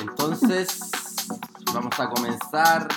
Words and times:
Entonces, 0.00 0.80
vamos 1.72 1.98
a 1.98 2.08
comenzar. 2.08 2.88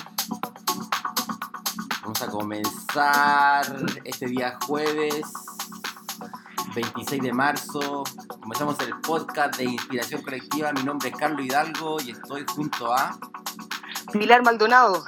Vamos 2.02 2.22
a 2.22 2.26
comenzar 2.28 3.66
este 4.04 4.26
día 4.26 4.58
jueves 4.66 5.24
26 6.74 7.22
de 7.22 7.32
marzo. 7.32 8.04
Comenzamos 8.40 8.78
el 8.80 8.98
podcast 9.00 9.56
de 9.56 9.64
Inspiración 9.64 10.22
Colectiva. 10.22 10.72
Mi 10.72 10.82
nombre 10.82 11.08
es 11.08 11.16
Carlos 11.16 11.44
Hidalgo 11.44 11.96
y 12.00 12.10
estoy 12.10 12.44
junto 12.54 12.92
a 12.92 13.18
Pilar 14.12 14.44
Maldonado. 14.44 15.04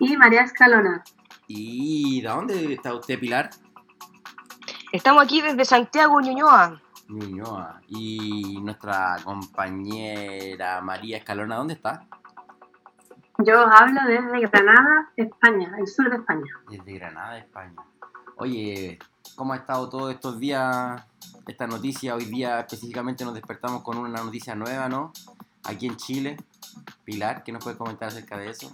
Y 0.00 0.16
María 0.16 0.42
Escalona. 0.42 1.04
¿Y 1.46 2.20
de 2.20 2.28
dónde 2.28 2.74
está 2.74 2.94
usted, 2.94 3.18
Pilar? 3.18 3.50
Estamos 4.92 5.22
aquí 5.22 5.40
desde 5.40 5.64
Santiago, 5.64 6.20
Ñuñoa. 6.20 6.82
Ñuñoa. 7.12 7.80
¿Y 7.88 8.60
nuestra 8.62 9.16
compañera 9.24 10.80
María 10.80 11.18
Escalona, 11.18 11.56
dónde 11.56 11.74
está? 11.74 12.06
Yo 13.38 13.60
hablo 13.60 14.00
desde 14.06 14.46
Granada, 14.46 15.10
España, 15.16 15.74
el 15.78 15.86
sur 15.86 16.10
de 16.10 16.16
España. 16.16 16.52
Desde 16.68 16.92
Granada, 16.92 17.38
España. 17.38 17.74
Oye, 18.36 18.98
¿cómo 19.36 19.52
ha 19.52 19.56
estado 19.56 19.88
todos 19.88 20.12
estos 20.12 20.38
días 20.38 21.02
esta 21.46 21.66
noticia? 21.66 22.14
Hoy 22.14 22.26
día 22.26 22.60
específicamente 22.60 23.24
nos 23.24 23.34
despertamos 23.34 23.82
con 23.82 23.98
una 23.98 24.22
noticia 24.22 24.54
nueva, 24.54 24.88
¿no? 24.88 25.12
Aquí 25.64 25.86
en 25.86 25.96
Chile. 25.96 26.36
Pilar, 27.04 27.42
¿qué 27.42 27.52
nos 27.52 27.62
puedes 27.62 27.78
comentar 27.78 28.08
acerca 28.08 28.36
de 28.36 28.50
eso? 28.50 28.70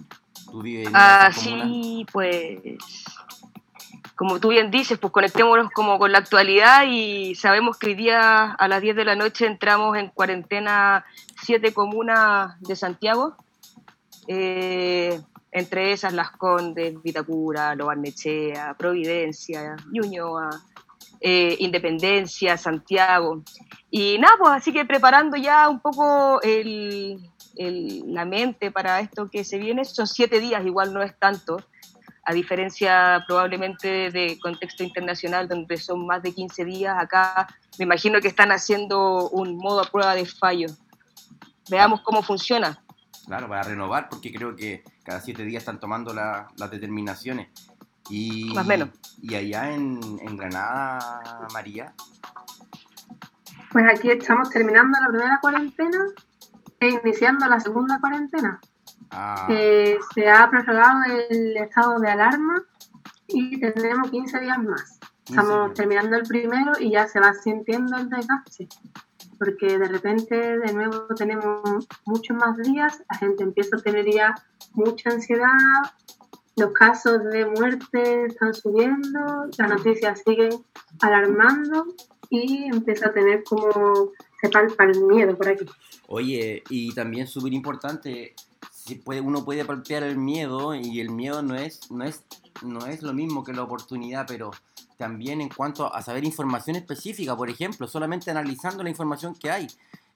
¿Tú 0.51 0.61
vives 0.61 0.87
en 0.87 0.93
Ah, 0.95 1.31
sí, 1.33 2.05
pues 2.11 2.59
como 4.19 4.41
tú 4.41 4.49
bien 4.49 4.69
dices, 4.69 4.99
pues 4.99 5.13
conectémonos 5.13 5.71
como 5.71 5.97
con 5.97 6.11
la 6.11 6.17
actualidad 6.17 6.83
y 6.85 7.35
sabemos 7.35 7.77
que 7.77 7.87
hoy 7.87 7.95
día 7.95 8.51
a 8.51 8.67
las 8.67 8.81
10 8.81 8.97
de 8.97 9.05
la 9.05 9.15
noche 9.15 9.45
entramos 9.45 9.97
en 9.97 10.09
cuarentena 10.09 11.05
siete 11.41 11.73
comunas 11.73 12.59
de 12.59 12.75
Santiago, 12.75 13.37
eh, 14.27 15.21
entre 15.53 15.93
esas 15.93 16.11
Las 16.11 16.31
Condes, 16.31 17.01
Vitacura, 17.01 17.73
Lobarnechea, 17.75 18.73
Providencia, 18.77 19.77
Ñuñoa, 19.89 20.49
eh, 21.21 21.55
Independencia, 21.59 22.57
Santiago. 22.57 23.41
Y 23.89 24.17
nada, 24.17 24.33
pues 24.37 24.51
así 24.51 24.73
que 24.73 24.83
preparando 24.83 25.37
ya 25.37 25.69
un 25.69 25.79
poco 25.79 26.41
la 27.55 28.25
mente 28.25 28.69
para 28.69 28.99
esto 28.99 29.29
que 29.31 29.45
se 29.45 29.57
viene, 29.59 29.85
son 29.85 30.07
siete 30.07 30.41
días, 30.41 30.65
igual 30.65 30.93
no 30.93 31.01
es 31.01 31.17
tanto 31.17 31.63
a 32.23 32.33
diferencia 32.33 33.23
probablemente 33.27 34.11
de 34.11 34.39
contexto 34.41 34.83
internacional 34.83 35.47
donde 35.47 35.77
son 35.77 36.05
más 36.05 36.21
de 36.21 36.33
15 36.33 36.65
días, 36.65 36.95
acá 36.97 37.47
me 37.77 37.85
imagino 37.85 38.19
que 38.21 38.27
están 38.27 38.51
haciendo 38.51 39.29
un 39.29 39.57
modo 39.57 39.81
a 39.81 39.85
prueba 39.85 40.15
de 40.15 40.25
fallo. 40.25 40.67
Veamos 41.69 42.01
cómo 42.01 42.21
funciona. 42.21 42.83
Claro, 43.25 43.47
para 43.47 43.63
renovar, 43.63 44.09
porque 44.09 44.33
creo 44.33 44.55
que 44.55 44.83
cada 45.03 45.21
siete 45.21 45.43
días 45.43 45.61
están 45.61 45.79
tomando 45.79 46.13
las 46.13 46.71
determinaciones. 46.71 47.49
Y, 48.09 48.51
más 48.55 48.65
o 48.65 48.67
menos. 48.67 48.89
¿Y 49.21 49.35
allá 49.35 49.71
en, 49.71 49.99
en 50.21 50.35
Granada, 50.35 51.47
María? 51.53 51.93
Pues 53.71 53.85
aquí 53.87 54.09
estamos 54.09 54.49
terminando 54.49 54.97
la 54.99 55.09
primera 55.09 55.39
cuarentena 55.39 56.05
e 56.79 56.89
iniciando 56.89 57.45
la 57.47 57.59
segunda 57.59 57.99
cuarentena. 57.99 58.59
Ah. 59.11 59.47
se 59.47 60.29
ha 60.29 60.49
prorrogado 60.49 60.99
el 61.29 61.57
estado 61.57 61.99
de 61.99 62.09
alarma 62.09 62.63
y 63.27 63.59
tendremos 63.59 64.11
15 64.11 64.39
días 64.39 64.57
más. 64.63 64.99
Estamos 65.25 65.73
terminando 65.73 66.15
el 66.15 66.23
primero 66.23 66.71
y 66.79 66.91
ya 66.91 67.07
se 67.07 67.19
va 67.19 67.33
sintiendo 67.33 67.97
el 67.97 68.09
desgaste, 68.09 68.67
porque 69.37 69.77
de 69.77 69.87
repente 69.87 70.35
de 70.35 70.73
nuevo 70.73 71.05
tenemos 71.15 71.87
muchos 72.05 72.35
más 72.35 72.57
días, 72.57 73.03
la 73.09 73.17
gente 73.17 73.43
empieza 73.43 73.77
a 73.77 73.81
tener 73.81 74.11
ya 74.11 74.33
mucha 74.73 75.11
ansiedad, 75.11 75.53
los 76.55 76.73
casos 76.73 77.23
de 77.25 77.45
muerte 77.45 78.25
están 78.25 78.53
subiendo, 78.53 79.47
las 79.57 79.69
noticias 79.69 80.21
siguen 80.25 80.65
alarmando 81.01 81.85
y 82.29 82.65
empieza 82.65 83.09
a 83.09 83.13
tener 83.13 83.43
como 83.43 84.11
se 84.41 84.49
palpa 84.49 84.85
el 84.85 85.03
miedo 85.05 85.37
por 85.37 85.49
aquí. 85.49 85.65
Oye, 86.07 86.63
y 86.69 86.93
también 86.93 87.27
súper 87.27 87.53
importante, 87.53 88.33
puede, 88.95 89.21
uno 89.21 89.45
puede 89.45 89.65
palpear 89.65 90.03
el 90.03 90.17
miedo 90.17 90.75
y 90.75 90.99
el 90.99 91.09
miedo 91.09 91.41
no 91.41 91.55
es, 91.55 91.91
no, 91.91 92.03
es, 92.03 92.23
no 92.61 92.85
es 92.85 93.01
lo 93.01 93.13
mismo 93.13 93.43
que 93.43 93.53
la 93.53 93.63
oportunidad, 93.63 94.25
pero 94.27 94.51
también 94.97 95.41
en 95.41 95.49
cuanto 95.49 95.93
a 95.93 96.01
saber 96.01 96.25
información 96.25 96.75
específica, 96.75 97.35
por 97.35 97.49
ejemplo, 97.49 97.87
solamente 97.87 98.31
analizando 98.31 98.83
la 98.83 98.89
información 98.89 99.33
que 99.33 99.49
hay. 99.49 99.67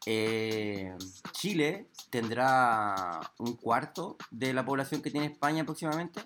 Eh, 0.06 0.94
Chile 1.32 1.88
tendrá 2.10 3.20
un 3.40 3.54
cuarto 3.54 4.18
de 4.30 4.54
la 4.54 4.66
población 4.66 5.02
que 5.02 5.10
tiene 5.10 5.28
España 5.28 5.64
aproximadamente, 5.64 6.22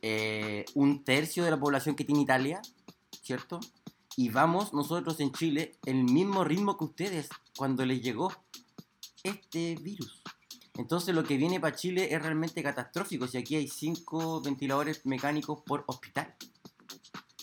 eh, 0.00 0.64
un 0.74 1.04
tercio 1.04 1.44
de 1.44 1.50
la 1.50 1.60
población 1.60 1.94
que 1.94 2.04
tiene 2.04 2.22
Italia, 2.22 2.62
¿cierto? 3.22 3.60
Y 4.16 4.30
vamos 4.30 4.72
nosotros 4.72 5.20
en 5.20 5.32
Chile 5.32 5.72
el 5.84 6.04
mismo 6.04 6.44
ritmo 6.44 6.78
que 6.78 6.84
ustedes 6.84 7.28
cuando 7.56 7.84
les 7.84 8.02
llegó 8.02 8.32
este 9.22 9.76
virus. 9.76 10.22
Entonces 10.74 11.14
lo 11.14 11.22
que 11.22 11.36
viene 11.36 11.60
para 11.60 11.76
Chile 11.76 12.14
es 12.14 12.22
realmente 12.22 12.62
catastrófico. 12.62 13.26
Si 13.26 13.36
aquí 13.36 13.56
hay 13.56 13.68
5 13.68 14.40
ventiladores 14.42 15.04
mecánicos 15.04 15.62
por 15.66 15.84
hospital. 15.86 16.34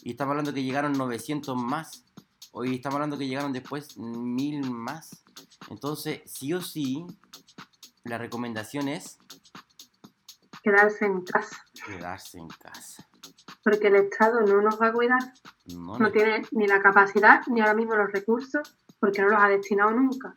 Y 0.01 0.11
estamos 0.11 0.31
hablando 0.31 0.53
que 0.53 0.63
llegaron 0.63 0.93
900 0.93 1.55
más. 1.55 2.05
Hoy 2.51 2.75
estamos 2.75 2.95
hablando 2.95 3.17
que 3.17 3.27
llegaron 3.27 3.53
después 3.53 3.97
1000 3.97 4.71
más. 4.71 5.23
Entonces, 5.69 6.21
sí 6.25 6.53
o 6.53 6.61
sí, 6.61 7.05
la 8.03 8.17
recomendación 8.17 8.87
es... 8.87 9.19
Quedarse 10.63 11.05
en 11.05 11.21
casa. 11.21 11.63
Quedarse 11.85 12.39
en 12.39 12.47
casa. 12.47 13.07
Porque 13.63 13.87
el 13.87 13.95
Estado 13.95 14.41
no 14.41 14.61
nos 14.61 14.81
va 14.81 14.87
a 14.87 14.93
cuidar. 14.93 15.19
No, 15.75 15.99
no 15.99 16.11
tiene 16.11 16.41
ni 16.51 16.65
la 16.67 16.81
capacidad 16.81 17.45
ni 17.47 17.61
ahora 17.61 17.75
mismo 17.75 17.95
los 17.95 18.11
recursos 18.11 18.75
porque 18.99 19.21
no 19.21 19.29
los 19.29 19.41
ha 19.41 19.47
destinado 19.47 19.91
nunca. 19.91 20.33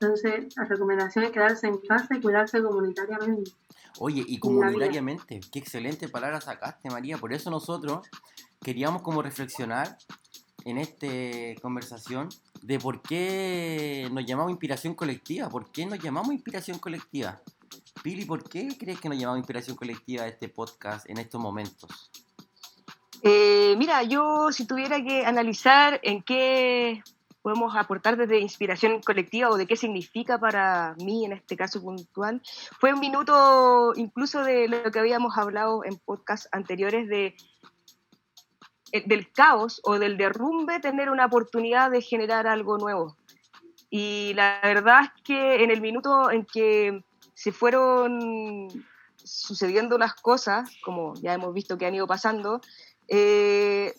Entonces, 0.00 0.56
la 0.56 0.64
recomendación 0.64 1.26
es 1.26 1.30
quedarse 1.30 1.66
en 1.66 1.76
casa 1.78 2.16
y 2.16 2.20
cuidarse 2.20 2.62
comunitariamente. 2.62 3.50
Oye, 3.98 4.24
y 4.26 4.38
comunitariamente, 4.38 5.40
qué 5.52 5.58
excelente 5.58 6.08
palabra 6.08 6.40
sacaste, 6.40 6.88
María. 6.88 7.18
Por 7.18 7.34
eso 7.34 7.50
nosotros 7.50 8.08
queríamos 8.62 9.02
como 9.02 9.20
reflexionar 9.20 9.98
en 10.64 10.78
esta 10.78 11.06
conversación 11.60 12.30
de 12.62 12.78
por 12.78 13.02
qué 13.02 14.08
nos 14.10 14.24
llamamos 14.24 14.52
inspiración 14.52 14.94
colectiva. 14.94 15.50
¿Por 15.50 15.70
qué 15.70 15.84
nos 15.84 15.98
llamamos 15.98 16.32
inspiración 16.32 16.78
colectiva? 16.78 17.42
Pili, 18.02 18.24
¿por 18.24 18.48
qué 18.48 18.68
crees 18.78 19.00
que 19.00 19.08
nos 19.10 19.18
llamamos 19.18 19.40
inspiración 19.40 19.76
colectiva 19.76 20.22
a 20.22 20.28
este 20.28 20.48
podcast 20.48 21.08
en 21.10 21.18
estos 21.18 21.40
momentos? 21.40 22.10
Eh, 23.22 23.74
mira, 23.76 24.02
yo 24.02 24.50
si 24.50 24.64
tuviera 24.64 25.02
que 25.04 25.26
analizar 25.26 26.00
en 26.02 26.22
qué 26.22 27.02
podemos 27.42 27.74
aportar 27.76 28.16
desde 28.16 28.40
inspiración 28.40 29.00
colectiva 29.00 29.48
o 29.48 29.56
de 29.56 29.66
qué 29.66 29.76
significa 29.76 30.38
para 30.38 30.94
mí 30.98 31.24
en 31.24 31.32
este 31.32 31.56
caso 31.56 31.80
puntual. 31.80 32.42
Fue 32.78 32.92
un 32.92 33.00
minuto 33.00 33.92
incluso 33.96 34.44
de 34.44 34.68
lo 34.68 34.90
que 34.90 34.98
habíamos 34.98 35.36
hablado 35.38 35.84
en 35.84 35.96
podcasts 35.96 36.48
anteriores 36.52 37.08
de 37.08 37.36
eh, 38.92 39.02
del 39.06 39.30
caos 39.30 39.80
o 39.84 39.98
del 39.98 40.16
derrumbe 40.16 40.80
tener 40.80 41.10
una 41.10 41.26
oportunidad 41.26 41.90
de 41.90 42.02
generar 42.02 42.46
algo 42.46 42.78
nuevo. 42.78 43.16
Y 43.88 44.32
la 44.34 44.60
verdad 44.62 45.02
es 45.04 45.22
que 45.22 45.64
en 45.64 45.70
el 45.70 45.80
minuto 45.80 46.30
en 46.30 46.44
que 46.44 47.02
se 47.34 47.52
fueron 47.52 48.68
sucediendo 49.16 49.98
las 49.98 50.14
cosas, 50.14 50.70
como 50.82 51.14
ya 51.14 51.34
hemos 51.34 51.54
visto 51.54 51.78
que 51.78 51.86
han 51.86 51.94
ido 51.94 52.06
pasando, 52.06 52.60
eh, 53.08 53.94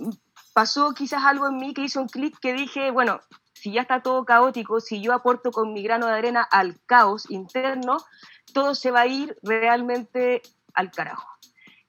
pasó 0.54 0.94
quizás 0.94 1.24
algo 1.24 1.48
en 1.48 1.58
mí 1.58 1.74
que 1.74 1.84
hizo 1.84 2.02
un 2.02 2.08
clic 2.08 2.38
que 2.40 2.54
dije, 2.54 2.92
bueno, 2.92 3.20
si 3.54 3.72
ya 3.72 3.82
está 3.82 4.02
todo 4.02 4.26
caótico, 4.26 4.80
si 4.80 5.02
yo 5.02 5.14
aporto 5.14 5.52
con 5.52 5.74
mi 5.74 5.84
grano 5.84 6.08
de 6.08 6.14
arena 6.14 6.42
al 6.42 6.80
caos 6.86 7.30
interno, 7.30 7.98
todo 8.54 8.76
se 8.76 8.92
va 8.92 9.02
a 9.02 9.08
ir 9.08 9.38
realmente 9.44 10.42
al 10.74 10.92
carajo. 10.92 11.28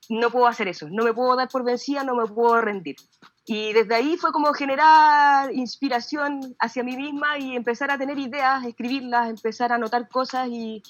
No 0.09 0.31
puedo 0.31 0.47
hacer 0.47 0.69
eso, 0.69 0.89
no 0.91 1.05
me 1.05 1.15
puedo 1.15 1.35
dar 1.37 1.49
por 1.49 1.65
vencida, 1.65 2.05
no 2.05 2.15
me 2.15 2.27
puedo 2.27 2.61
rendir. 2.61 2.97
Y 3.45 3.73
desde 3.73 3.95
ahí 3.95 4.17
fue 4.17 4.33
como 4.33 4.53
generar 4.53 5.53
inspiración 5.53 6.55
hacia 6.61 6.85
mí 6.85 6.97
misma 6.97 7.39
y 7.39 7.57
empezar 7.57 7.91
a 7.91 7.99
tener 7.99 8.19
ideas, 8.19 8.65
escribirlas, 8.65 9.31
empezar 9.31 9.73
a 9.73 9.77
anotar 9.77 10.09
cosas 10.09 10.49
y 10.49 10.83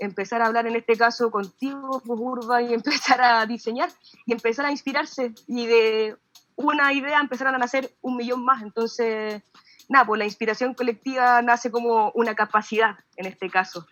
empezar 0.00 0.42
a 0.42 0.46
hablar 0.46 0.66
en 0.66 0.76
este 0.76 0.96
caso 0.96 1.30
contigo, 1.30 2.02
pues, 2.04 2.20
Urba, 2.20 2.60
y 2.62 2.74
empezar 2.74 3.22
a 3.22 3.46
diseñar 3.46 3.90
y 4.26 4.32
empezar 4.32 4.66
a 4.66 4.70
inspirarse. 4.70 5.32
Y 5.46 5.66
de 5.66 6.16
una 6.56 6.92
idea 6.92 7.20
empezaron 7.20 7.54
a 7.54 7.58
nacer 7.58 7.94
un 8.00 8.16
millón 8.16 8.44
más. 8.44 8.62
Entonces, 8.62 9.42
nada, 9.88 10.06
pues 10.06 10.18
la 10.18 10.24
inspiración 10.24 10.74
colectiva 10.74 11.42
nace 11.42 11.70
como 11.70 12.10
una 12.14 12.34
capacidad, 12.34 12.96
en 13.16 13.26
este 13.26 13.50
caso, 13.50 13.86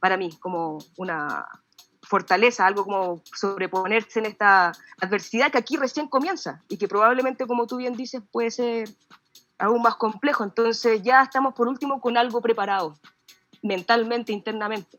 para 0.00 0.16
mí, 0.16 0.36
como 0.40 0.78
una 0.96 1.46
fortaleza, 2.02 2.66
algo 2.66 2.84
como 2.84 3.22
sobreponerse 3.24 4.18
en 4.18 4.26
esta 4.26 4.72
adversidad 5.00 5.50
que 5.50 5.58
aquí 5.58 5.76
recién 5.76 6.08
comienza 6.08 6.62
y 6.68 6.76
que 6.76 6.88
probablemente, 6.88 7.46
como 7.46 7.66
tú 7.66 7.78
bien 7.78 7.94
dices, 7.94 8.22
puede 8.30 8.50
ser 8.50 8.88
aún 9.58 9.82
más 9.82 9.96
complejo. 9.96 10.44
Entonces 10.44 11.02
ya 11.02 11.22
estamos 11.22 11.54
por 11.54 11.68
último 11.68 12.00
con 12.00 12.16
algo 12.16 12.40
preparado. 12.40 12.94
mentalmente, 13.62 14.30
internamente. 14.30 14.98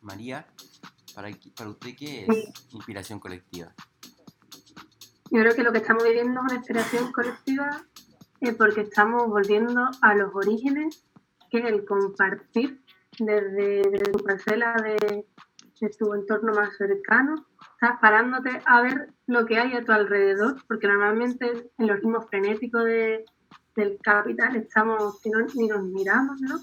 María, 0.00 0.46
para, 1.14 1.30
para 1.56 1.70
usted, 1.70 1.96
¿qué 1.96 2.26
es 2.26 2.72
inspiración 2.72 3.18
colectiva? 3.18 3.74
Yo 5.30 5.40
creo 5.42 5.54
que 5.54 5.62
lo 5.62 5.70
que 5.70 5.78
estamos 5.78 6.02
viviendo 6.02 6.40
con 6.40 6.56
inspiración 6.56 7.12
colectiva 7.12 7.70
es 8.40 8.54
porque 8.56 8.80
estamos 8.80 9.28
volviendo 9.28 9.88
a 10.02 10.14
los 10.16 10.34
orígenes, 10.34 11.06
que 11.50 11.58
es 11.58 11.66
el 11.66 11.84
compartir 11.84 12.82
desde, 13.18 13.82
tu 14.12 14.24
parcela 14.24 14.74
de, 14.82 15.24
tu 15.98 16.14
entorno 16.14 16.52
más 16.52 16.76
cercano. 16.76 17.46
Estás 17.74 18.00
parándote 18.00 18.60
a 18.66 18.82
ver 18.82 19.12
lo 19.28 19.46
que 19.46 19.58
hay 19.58 19.74
a 19.74 19.84
tu 19.84 19.92
alrededor, 19.92 20.56
porque 20.66 20.88
normalmente 20.88 21.70
en 21.78 21.86
los 21.86 21.98
ritmos 21.98 22.26
frenéticos 22.28 22.84
de, 22.84 23.24
del 23.76 23.98
capital 24.02 24.56
estamos, 24.56 25.20
ni, 25.24 25.62
ni 25.62 25.68
nos 25.68 25.84
miramos, 25.84 26.40
¿no? 26.40 26.58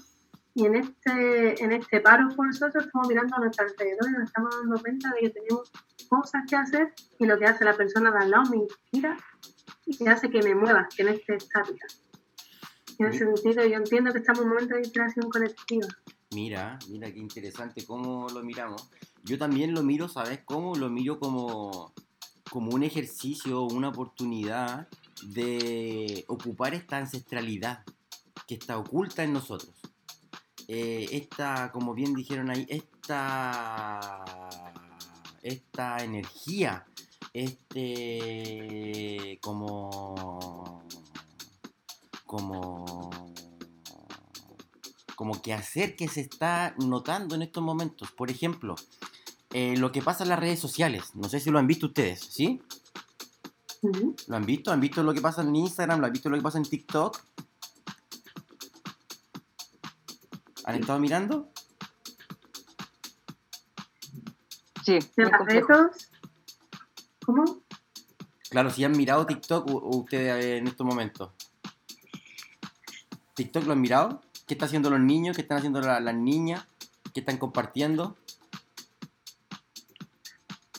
Y 0.58 0.66
en 0.66 0.74
este, 0.74 1.62
en 1.62 1.70
este 1.70 2.00
paro 2.00 2.34
por 2.34 2.44
nosotros 2.44 2.84
estamos 2.84 3.06
mirando 3.06 3.36
a 3.36 3.38
nuestro 3.38 3.64
alrededor 3.64 4.08
y 4.08 4.12
nos 4.12 4.24
estamos 4.24 4.52
dando 4.60 4.80
cuenta 4.80 5.08
de 5.14 5.20
que 5.20 5.30
tenemos 5.30 5.70
cosas 6.08 6.42
que 6.48 6.56
hacer 6.56 6.94
y 7.16 7.26
lo 7.26 7.38
que 7.38 7.44
hace 7.44 7.64
la 7.64 7.76
persona 7.76 8.10
de 8.10 8.18
al 8.18 8.30
lado 8.32 8.50
me 8.50 8.56
inspira 8.56 9.16
y 9.86 10.08
hace 10.08 10.28
que 10.28 10.42
me 10.42 10.56
mueva, 10.56 10.88
que 10.96 11.04
no 11.04 11.10
esté 11.10 11.36
estática. 11.36 11.86
En 12.98 13.06
ese 13.06 13.18
sentido, 13.18 13.64
yo 13.66 13.76
entiendo 13.76 14.12
que 14.12 14.18
estamos 14.18 14.40
en 14.40 14.48
un 14.48 14.54
momento 14.54 14.74
de 14.74 14.80
inspiración 14.80 15.30
colectiva. 15.30 15.86
Mira, 16.34 16.76
mira 16.88 17.12
qué 17.12 17.20
interesante 17.20 17.86
cómo 17.86 18.26
lo 18.28 18.42
miramos. 18.42 18.90
Yo 19.22 19.38
también 19.38 19.72
lo 19.74 19.84
miro, 19.84 20.08
¿sabes 20.08 20.40
cómo? 20.44 20.74
Lo 20.74 20.90
miro 20.90 21.20
como, 21.20 21.94
como 22.50 22.74
un 22.74 22.82
ejercicio, 22.82 23.62
una 23.62 23.90
oportunidad 23.90 24.88
de 25.22 26.24
ocupar 26.26 26.74
esta 26.74 26.96
ancestralidad 26.96 27.84
que 28.48 28.56
está 28.56 28.76
oculta 28.76 29.22
en 29.22 29.32
nosotros. 29.32 29.80
Eh, 30.70 31.08
esta, 31.12 31.72
como 31.72 31.94
bien 31.94 32.12
dijeron 32.12 32.50
ahí, 32.50 32.66
esta, 32.68 34.22
esta 35.42 36.04
energía, 36.04 36.86
este, 37.32 39.38
como, 39.40 40.84
como, 42.26 43.10
como 45.16 45.40
que 45.40 45.54
hacer 45.54 45.96
que 45.96 46.06
se 46.06 46.20
está 46.20 46.74
notando 46.78 47.34
en 47.34 47.40
estos 47.40 47.62
momentos. 47.62 48.12
Por 48.12 48.30
ejemplo, 48.30 48.76
eh, 49.54 49.74
lo 49.78 49.90
que 49.90 50.02
pasa 50.02 50.24
en 50.24 50.28
las 50.28 50.38
redes 50.38 50.60
sociales. 50.60 51.14
No 51.14 51.30
sé 51.30 51.40
si 51.40 51.50
lo 51.50 51.58
han 51.58 51.66
visto 51.66 51.86
ustedes, 51.86 52.20
¿sí? 52.20 52.60
¿Lo 54.26 54.36
han 54.36 54.44
visto? 54.44 54.70
¿Han 54.70 54.80
visto 54.80 55.02
lo 55.02 55.14
que 55.14 55.22
pasa 55.22 55.40
en 55.40 55.56
Instagram? 55.56 56.00
¿Lo 56.00 56.06
han 56.06 56.12
visto 56.12 56.28
lo 56.28 56.36
que 56.36 56.42
pasa 56.42 56.58
en 56.58 56.64
TikTok? 56.64 57.18
¿Han 60.68 60.74
estado 60.74 60.98
mirando? 60.98 61.48
Sí, 64.84 64.98
retos. 65.16 66.10
¿Cómo? 67.24 67.62
Claro, 68.50 68.68
si 68.68 68.84
han 68.84 68.92
mirado 68.92 69.24
TikTok 69.24 69.66
ustedes 69.66 70.58
en 70.60 70.68
estos 70.68 70.86
momentos. 70.86 71.30
¿TikTok 73.32 73.64
lo 73.64 73.72
han 73.72 73.80
mirado? 73.80 74.20
¿Qué 74.46 74.52
están 74.52 74.66
haciendo 74.66 74.90
los 74.90 75.00
niños? 75.00 75.36
¿Qué 75.36 75.40
están 75.40 75.56
haciendo 75.56 75.80
las 75.80 76.14
niñas? 76.14 76.66
¿Qué 77.14 77.20
están 77.20 77.38
compartiendo? 77.38 78.18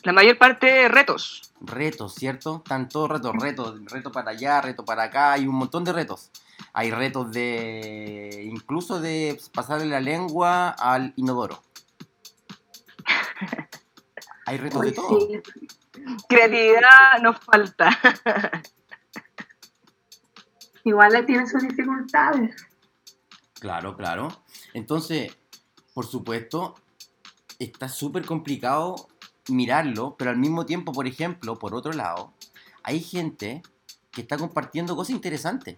La 0.03 0.13
mayor 0.13 0.38
parte 0.38 0.88
retos. 0.88 1.51
Retos, 1.62 2.13
¿cierto? 2.13 2.57
Están 2.57 2.89
todos 2.89 3.09
retos, 3.09 3.33
retos, 3.39 3.83
reto 3.85 4.12
para 4.12 4.30
allá, 4.30 4.62
reto 4.62 4.85
para 4.85 5.06
acá, 5.06 5.31
hay 5.31 5.47
un 5.47 5.56
montón 5.56 5.83
de 5.83 5.94
retos. 5.94 6.30
Hay 6.74 6.92
retos 6.92 7.31
de. 7.31 8.42
incluso 8.45 9.00
de 9.00 9.39
pasarle 9.54 9.86
la 9.86 10.00
lengua 10.00 10.69
al 10.69 11.13
inodoro. 11.16 11.62
Hay 14.45 14.57
retos 14.57 14.81
de 14.81 14.92
todo. 14.92 15.27
Creatividad 16.27 17.21
nos 17.21 17.39
falta. 17.39 17.89
Igual 20.83 21.13
le 21.13 21.24
tienen 21.24 21.48
sus 21.48 21.62
dificultades. 21.62 22.56
Claro, 23.60 23.95
claro. 23.95 24.30
Entonces, 24.74 25.38
por 25.94 26.06
supuesto, 26.06 26.75
está 27.60 27.89
súper 27.89 28.25
complicado 28.25 29.10
mirarlo, 29.50 30.16
pero 30.18 30.31
al 30.31 30.38
mismo 30.38 30.66
tiempo, 30.66 30.92
por 30.94 31.07
ejemplo, 31.07 31.60
por 31.60 31.75
otro 31.75 31.92
lado, 31.92 32.33
hay 32.83 33.01
gente 33.01 33.62
que 34.12 34.21
está 34.21 34.38
compartiendo 34.38 34.95
cosas 34.95 35.12
interesantes. 35.12 35.77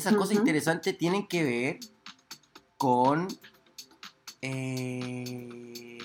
Esas 0.00 0.14
cosas 0.14 0.36
interesantes 0.36 0.96
tienen 0.96 1.26
que 1.26 1.44
ver 1.44 1.78
con 2.78 3.28
eh, 4.40 5.98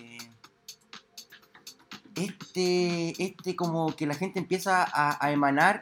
este, 2.14 3.24
este 3.24 3.56
como 3.56 3.96
que 3.96 4.06
la 4.06 4.16
gente 4.16 4.38
empieza 4.40 4.86
a, 4.92 5.32
emanar 5.32 5.82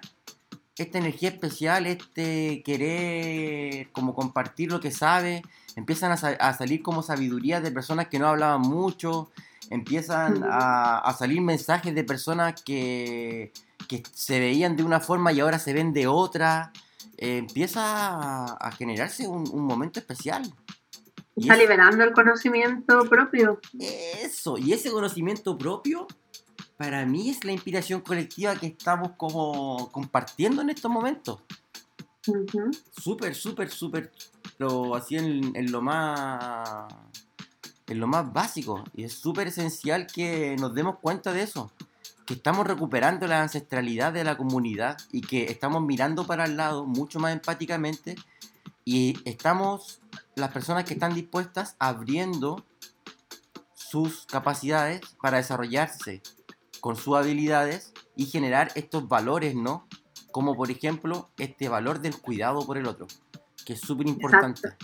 esta 0.78 1.00
energía 1.00 1.30
especial, 1.30 1.88
este 1.88 2.62
querer 2.62 3.92
como 3.94 4.14
compartir 4.14 4.72
lo 4.72 4.80
que 4.80 4.92
sabe, 4.92 5.42
empiezan 5.76 6.12
a, 6.12 6.54
salir 6.54 6.84
como 6.84 7.02
sabiduría 7.02 7.62
de 7.62 7.72
personas 7.72 8.10
que 8.10 8.20
no 8.20 8.28
hablaban 8.28 8.62
mucho, 8.62 9.32
empiezan 9.72 10.44
a, 10.48 11.16
salir 11.18 11.42
mensajes 11.42 11.96
de 11.96 12.04
personas 12.04 12.62
que, 12.62 13.52
que, 13.88 14.04
se 14.14 14.40
veían 14.40 14.76
de 14.76 14.84
una 14.84 15.00
forma 15.00 15.34
y 15.34 15.40
ahora 15.40 15.58
se 15.58 15.74
ven 15.74 15.94
de 15.94 16.06
otra, 16.06 16.72
eh, 17.18 17.38
empieza 17.38 18.46
a, 18.56 18.72
generarse 18.72 19.28
un, 19.28 19.44
momento 19.66 20.00
especial. 20.00 20.44
Está 21.36 21.56
liberando 21.58 22.04
el 22.04 22.14
conocimiento 22.14 23.06
propio. 23.10 23.60
Eso, 23.80 24.58
y 24.58 24.74
ese 24.74 24.92
conocimiento 24.92 25.58
propio, 25.58 26.08
para 26.78 27.06
mí 27.06 27.30
es 27.30 27.44
la 27.44 27.52
inspiración 27.52 28.02
colectiva 28.02 28.56
que 28.56 28.68
estamos 28.68 29.12
como 29.18 29.92
compartiendo 29.92 30.62
en 30.62 30.70
estos 30.70 30.92
momentos. 30.92 31.42
Súper, 32.98 33.36
súper, 33.36 33.70
súper, 33.70 34.12
pero 34.58 34.96
así 34.96 35.18
en, 35.18 35.56
en, 35.56 35.72
lo 35.72 35.82
más 35.82 36.88
en 37.88 38.00
lo 38.00 38.08
más 38.08 38.32
básico. 38.32 38.84
Y 38.96 39.04
es 39.04 39.14
súper 39.14 39.48
esencial 39.48 40.08
que 40.08 40.56
nos 40.58 40.74
demos 40.74 41.00
cuenta 41.00 41.34
de 41.34 41.44
eso 41.44 41.72
que 42.26 42.36
estamos 42.36 42.66
recuperando 42.66 43.28
la 43.28 43.42
ancestralidad 43.42 44.14
de 44.14 44.24
la 44.24 44.38
comunidad 44.38 44.98
y 45.12 45.22
que 45.22 45.46
estamos 45.46 45.82
mirando 45.82 46.26
para 46.26 46.46
el 46.46 46.58
lado 46.58 46.86
mucho 46.86 47.20
más 47.20 47.34
empáticamente 47.34 48.16
y 48.86 49.18
estamos, 49.26 50.02
las 50.36 50.52
personas 50.52 50.86
que 50.86 50.94
están 50.94 51.14
dispuestas, 51.14 51.76
abriendo 51.80 52.66
sus 53.74 54.26
capacidades 54.26 55.02
para 55.22 55.38
desarrollarse 55.38 56.22
con 56.82 56.96
sus 56.96 57.16
habilidades 57.16 57.94
y 58.16 58.26
generar 58.26 58.72
estos 58.76 59.08
valores, 59.08 59.56
¿no? 59.56 59.88
Como 60.32 60.56
por 60.56 60.72
ejemplo 60.72 61.30
este 61.38 61.70
valor 61.70 62.00
del 62.00 62.20
cuidado 62.20 62.66
por 62.66 62.78
el 62.78 62.88
otro, 62.88 63.08
que 63.66 63.74
es 63.74 63.80
súper 63.80 64.08
importante. 64.08 64.76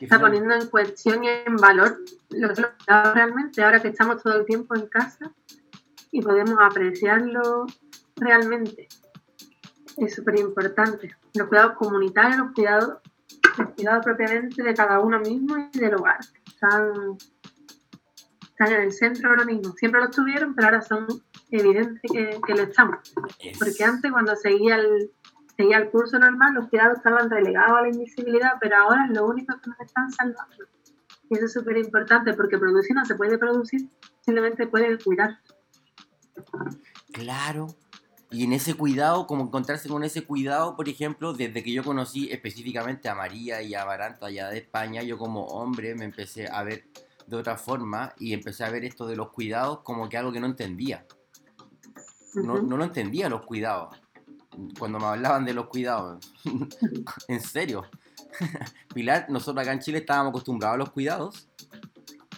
Está 0.00 0.18
poniendo 0.18 0.54
en 0.54 0.66
cuestión 0.68 1.24
y 1.24 1.28
en 1.28 1.56
valor 1.56 1.98
lo 2.30 2.54
que 2.54 2.64
realmente, 3.14 3.62
ahora 3.62 3.80
que 3.80 3.88
estamos 3.88 4.22
todo 4.22 4.34
el 4.38 4.46
tiempo 4.46 4.74
en 4.74 4.86
casa 4.86 5.32
y 6.10 6.22
podemos 6.22 6.56
apreciarlo 6.60 7.66
realmente. 8.16 8.88
Es 9.96 10.14
súper 10.14 10.38
importante. 10.38 11.14
Los 11.34 11.48
cuidados 11.48 11.76
comunitarios, 11.76 12.38
los 12.38 12.52
cuidados, 12.52 12.98
los 13.58 13.68
cuidados 13.70 14.04
propiamente 14.04 14.62
de 14.62 14.74
cada 14.74 15.00
uno 15.00 15.20
mismo 15.20 15.56
y 15.72 15.78
del 15.78 15.94
hogar. 15.94 16.20
Están, 16.46 17.16
están 18.42 18.72
en 18.72 18.80
el 18.82 18.92
centro 18.92 19.30
ahora 19.30 19.44
mismo. 19.44 19.72
Siempre 19.74 20.00
lo 20.00 20.06
estuvieron, 20.06 20.54
pero 20.54 20.68
ahora 20.68 20.82
son 20.82 21.06
evidentes 21.50 22.10
que, 22.10 22.40
que 22.44 22.54
lo 22.54 22.62
estamos. 22.62 23.12
Porque 23.58 23.84
antes, 23.84 24.10
cuando 24.10 24.34
seguía 24.34 24.76
el, 24.76 25.10
seguía 25.56 25.78
el 25.78 25.90
curso 25.90 26.18
normal, 26.18 26.54
los 26.54 26.68
cuidados 26.68 26.98
estaban 26.98 27.30
relegados 27.30 27.78
a 27.78 27.82
la 27.82 27.88
invisibilidad, 27.88 28.52
pero 28.60 28.76
ahora 28.76 29.06
es 29.06 29.16
lo 29.16 29.26
único 29.26 29.54
que 29.60 29.70
nos 29.70 29.80
están 29.80 30.10
salvando. 30.10 30.64
Y 31.30 31.36
eso 31.36 31.46
es 31.46 31.52
súper 31.52 31.78
importante 31.78 32.34
porque 32.34 32.58
producir 32.58 32.94
no 32.94 33.04
se 33.04 33.14
puede 33.14 33.38
producir, 33.38 33.88
simplemente 34.20 34.66
puede 34.66 34.98
cuidar. 34.98 35.38
Claro. 37.12 37.68
Y 38.30 38.44
en 38.44 38.52
ese 38.52 38.74
cuidado, 38.74 39.26
como 39.26 39.44
encontrarse 39.44 39.88
con 39.88 40.02
ese 40.02 40.24
cuidado, 40.24 40.74
por 40.74 40.88
ejemplo, 40.88 41.32
desde 41.32 41.62
que 41.62 41.72
yo 41.72 41.84
conocí 41.84 42.30
específicamente 42.32 43.08
a 43.08 43.14
María 43.14 43.62
y 43.62 43.74
a 43.74 43.84
Baranta 43.84 44.26
allá 44.26 44.48
de 44.48 44.58
España, 44.58 45.02
yo 45.02 45.16
como 45.18 45.46
hombre 45.46 45.94
me 45.94 46.04
empecé 46.04 46.48
a 46.48 46.64
ver 46.64 46.84
de 47.26 47.36
otra 47.36 47.56
forma 47.56 48.12
y 48.18 48.32
empecé 48.32 48.64
a 48.64 48.70
ver 48.70 48.84
esto 48.84 49.06
de 49.06 49.16
los 49.16 49.30
cuidados 49.30 49.80
como 49.80 50.08
que 50.08 50.18
algo 50.18 50.32
que 50.32 50.40
no 50.40 50.46
entendía. 50.46 51.06
No, 52.34 52.60
no 52.60 52.76
lo 52.76 52.84
entendía 52.84 53.28
los 53.28 53.46
cuidados 53.46 54.03
cuando 54.78 54.98
me 54.98 55.06
hablaban 55.06 55.44
de 55.44 55.54
los 55.54 55.66
cuidados. 55.66 56.32
en 57.28 57.40
serio. 57.40 57.84
Pilar, 58.94 59.26
nosotros 59.28 59.62
acá 59.62 59.72
en 59.72 59.80
Chile 59.80 59.98
estábamos 59.98 60.30
acostumbrados 60.30 60.74
a 60.74 60.78
los 60.78 60.90
cuidados. 60.90 61.48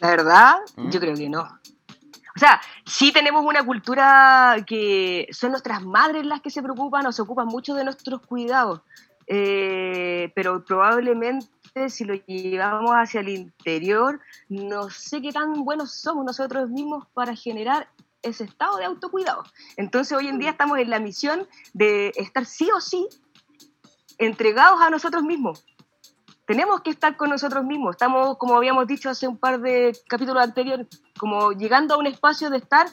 La 0.00 0.10
verdad, 0.10 0.56
¿Mm? 0.76 0.90
yo 0.90 1.00
creo 1.00 1.14
que 1.14 1.28
no. 1.28 1.42
O 1.42 2.38
sea, 2.38 2.60
sí 2.84 3.12
tenemos 3.12 3.44
una 3.44 3.64
cultura 3.64 4.56
que 4.66 5.26
son 5.30 5.52
nuestras 5.52 5.82
madres 5.82 6.26
las 6.26 6.42
que 6.42 6.50
se 6.50 6.62
preocupan 6.62 7.06
o 7.06 7.12
se 7.12 7.22
ocupan 7.22 7.46
mucho 7.46 7.74
de 7.74 7.84
nuestros 7.84 8.20
cuidados, 8.26 8.82
eh, 9.26 10.30
pero 10.34 10.62
probablemente 10.62 11.88
si 11.88 12.04
lo 12.04 12.14
llevamos 12.26 12.90
hacia 12.92 13.20
el 13.20 13.30
interior, 13.30 14.20
no 14.50 14.90
sé 14.90 15.22
qué 15.22 15.32
tan 15.32 15.64
buenos 15.64 15.92
somos 15.92 16.26
nosotros 16.26 16.68
mismos 16.68 17.06
para 17.14 17.34
generar 17.34 17.88
ese 18.26 18.44
estado 18.44 18.76
de 18.76 18.84
autocuidado. 18.84 19.44
Entonces 19.76 20.16
hoy 20.16 20.28
en 20.28 20.38
día 20.38 20.50
estamos 20.50 20.78
en 20.78 20.90
la 20.90 20.98
misión 20.98 21.48
de 21.72 22.12
estar 22.16 22.44
sí 22.44 22.68
o 22.74 22.80
sí 22.80 23.08
entregados 24.18 24.80
a 24.80 24.90
nosotros 24.90 25.22
mismos. 25.22 25.64
Tenemos 26.46 26.80
que 26.82 26.90
estar 26.90 27.16
con 27.16 27.30
nosotros 27.30 27.64
mismos. 27.64 27.96
Estamos, 27.96 28.38
como 28.38 28.56
habíamos 28.56 28.86
dicho 28.86 29.10
hace 29.10 29.26
un 29.26 29.36
par 29.36 29.60
de 29.60 29.98
capítulos 30.08 30.42
anteriores, 30.42 30.86
como 31.18 31.52
llegando 31.52 31.94
a 31.94 31.98
un 31.98 32.06
espacio 32.06 32.50
de 32.50 32.58
estar 32.58 32.86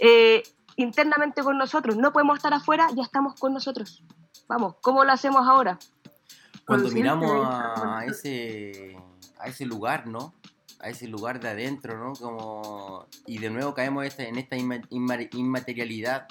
eh, 0.00 0.42
internamente 0.74 1.42
con 1.42 1.56
nosotros. 1.56 1.96
No 1.96 2.12
podemos 2.12 2.36
estar 2.36 2.52
afuera, 2.52 2.88
ya 2.94 3.04
estamos 3.04 3.38
con 3.38 3.52
nosotros. 3.52 4.02
Vamos, 4.48 4.74
¿cómo 4.80 5.04
lo 5.04 5.12
hacemos 5.12 5.46
ahora? 5.46 5.78
Cuando 6.66 6.90
miramos 6.90 7.30
a 7.30 8.04
ese, 8.06 8.96
a 9.38 9.46
ese 9.46 9.66
lugar, 9.66 10.08
¿no? 10.08 10.34
A 10.80 10.90
ese 10.90 11.08
lugar 11.08 11.40
de 11.40 11.48
adentro, 11.48 11.98
¿no? 11.98 12.12
Como, 12.12 13.06
y 13.26 13.38
de 13.38 13.50
nuevo 13.50 13.74
caemos 13.74 14.18
en 14.18 14.36
esta 14.36 14.56
inmaterialidad 14.56 16.26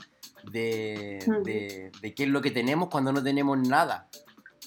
de, 0.52 1.20
de, 1.44 1.92
de 2.02 2.14
qué 2.14 2.24
es 2.24 2.30
lo 2.30 2.42
que 2.42 2.52
tenemos 2.52 2.90
cuando 2.90 3.12
no 3.12 3.24
tenemos 3.24 3.58
nada. 3.58 4.08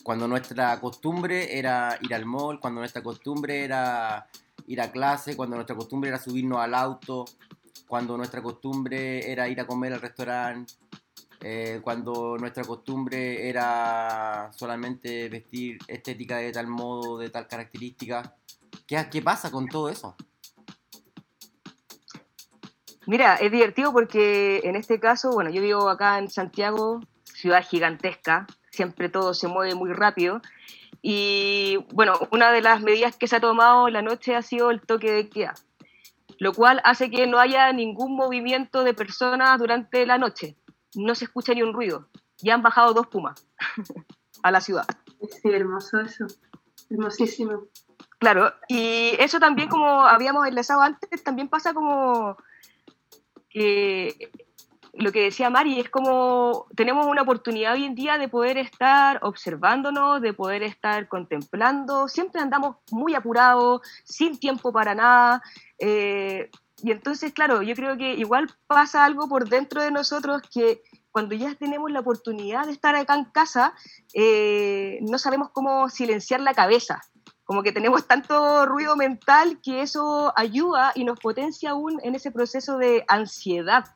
Cuando 0.02 0.26
nuestra 0.26 0.80
costumbre 0.80 1.58
era 1.58 1.98
ir 2.02 2.14
al 2.14 2.24
mall, 2.24 2.60
cuando 2.60 2.80
nuestra 2.80 3.02
costumbre 3.02 3.64
era 3.64 4.26
ir 4.66 4.80
a 4.80 4.90
clase, 4.90 5.36
cuando 5.36 5.56
nuestra 5.56 5.76
costumbre 5.76 6.08
era 6.08 6.18
subirnos 6.18 6.58
al 6.58 6.74
auto, 6.74 7.24
cuando 7.86 8.16
nuestra 8.16 8.42
costumbre 8.42 9.30
era 9.30 9.48
ir 9.48 9.60
a 9.60 9.66
comer 9.66 9.94
al 9.94 10.00
restaurante, 10.00 10.74
eh, 11.40 11.80
cuando 11.82 12.36
nuestra 12.36 12.64
costumbre 12.64 13.48
era 13.48 14.50
solamente 14.52 15.28
vestir 15.28 15.78
estética 15.86 16.38
de 16.38 16.52
tal 16.52 16.66
modo, 16.66 17.18
de 17.18 17.30
tal 17.30 17.46
característica. 17.46 18.34
¿Qué, 18.86 19.08
qué 19.10 19.22
pasa 19.22 19.50
con 19.50 19.68
todo 19.68 19.88
eso? 19.88 20.16
Mira, 23.06 23.36
es 23.36 23.50
divertido 23.50 23.92
porque 23.92 24.60
en 24.64 24.76
este 24.76 25.00
caso, 25.00 25.30
bueno, 25.32 25.50
yo 25.50 25.62
vivo 25.62 25.88
acá 25.88 26.18
en 26.18 26.28
Santiago, 26.30 27.00
ciudad 27.24 27.64
gigantesca, 27.64 28.46
siempre 28.70 29.08
todo 29.08 29.32
se 29.32 29.48
mueve 29.48 29.74
muy 29.74 29.92
rápido. 29.92 30.42
Y 31.00 31.78
bueno, 31.92 32.14
una 32.32 32.52
de 32.52 32.60
las 32.60 32.82
medidas 32.82 33.16
que 33.16 33.28
se 33.28 33.36
ha 33.36 33.40
tomado 33.40 33.88
en 33.88 33.94
la 33.94 34.02
noche 34.02 34.34
ha 34.34 34.42
sido 34.42 34.70
el 34.70 34.82
toque 34.82 35.10
de 35.10 35.28
queda, 35.28 35.54
lo 36.38 36.52
cual 36.52 36.80
hace 36.84 37.10
que 37.10 37.26
no 37.26 37.38
haya 37.38 37.72
ningún 37.72 38.14
movimiento 38.14 38.84
de 38.84 38.94
personas 38.94 39.58
durante 39.58 40.04
la 40.04 40.18
noche 40.18 40.56
no 40.94 41.14
se 41.14 41.26
escucha 41.26 41.54
ni 41.54 41.62
un 41.62 41.72
ruido. 41.72 42.08
Ya 42.38 42.54
han 42.54 42.62
bajado 42.62 42.94
dos 42.94 43.06
pumas 43.08 43.46
a 44.42 44.50
la 44.50 44.60
ciudad. 44.60 44.86
Sí, 45.42 45.48
hermoso 45.50 46.00
eso. 46.00 46.26
Hermosísimo. 46.90 47.64
Claro, 48.18 48.52
y 48.68 49.12
eso 49.18 49.38
también, 49.38 49.68
como 49.68 50.00
habíamos 50.00 50.46
enlazado 50.46 50.82
antes, 50.82 51.22
también 51.22 51.48
pasa 51.48 51.72
como 51.72 52.36
que 53.48 54.30
lo 54.92 55.12
que 55.12 55.22
decía 55.22 55.50
Mari, 55.50 55.78
es 55.78 55.88
como 55.88 56.66
tenemos 56.74 57.06
una 57.06 57.22
oportunidad 57.22 57.74
hoy 57.74 57.84
en 57.84 57.94
día 57.94 58.18
de 58.18 58.28
poder 58.28 58.58
estar 58.58 59.20
observándonos, 59.22 60.20
de 60.20 60.32
poder 60.32 60.64
estar 60.64 61.06
contemplando, 61.06 62.08
siempre 62.08 62.40
andamos 62.40 62.76
muy 62.90 63.14
apurados, 63.14 63.82
sin 64.02 64.38
tiempo 64.40 64.72
para 64.72 64.96
nada, 64.96 65.40
eh, 65.78 66.50
y 66.82 66.92
entonces, 66.92 67.32
claro, 67.32 67.62
yo 67.62 67.74
creo 67.74 67.96
que 67.96 68.14
igual 68.14 68.48
pasa 68.66 69.04
algo 69.04 69.28
por 69.28 69.48
dentro 69.48 69.82
de 69.82 69.90
nosotros 69.90 70.42
que 70.52 70.82
cuando 71.10 71.34
ya 71.34 71.54
tenemos 71.56 71.90
la 71.90 72.00
oportunidad 72.00 72.66
de 72.66 72.72
estar 72.72 72.94
acá 72.94 73.16
en 73.16 73.24
casa, 73.24 73.74
eh, 74.14 74.98
no 75.02 75.18
sabemos 75.18 75.50
cómo 75.50 75.88
silenciar 75.88 76.40
la 76.40 76.54
cabeza. 76.54 77.00
Como 77.48 77.62
que 77.62 77.72
tenemos 77.72 78.06
tanto 78.06 78.66
ruido 78.66 78.94
mental 78.94 79.58
que 79.62 79.80
eso 79.80 80.34
ayuda 80.36 80.92
y 80.94 81.04
nos 81.04 81.18
potencia 81.18 81.70
aún 81.70 81.98
en 82.02 82.14
ese 82.14 82.30
proceso 82.30 82.76
de 82.76 83.06
ansiedad. 83.08 83.86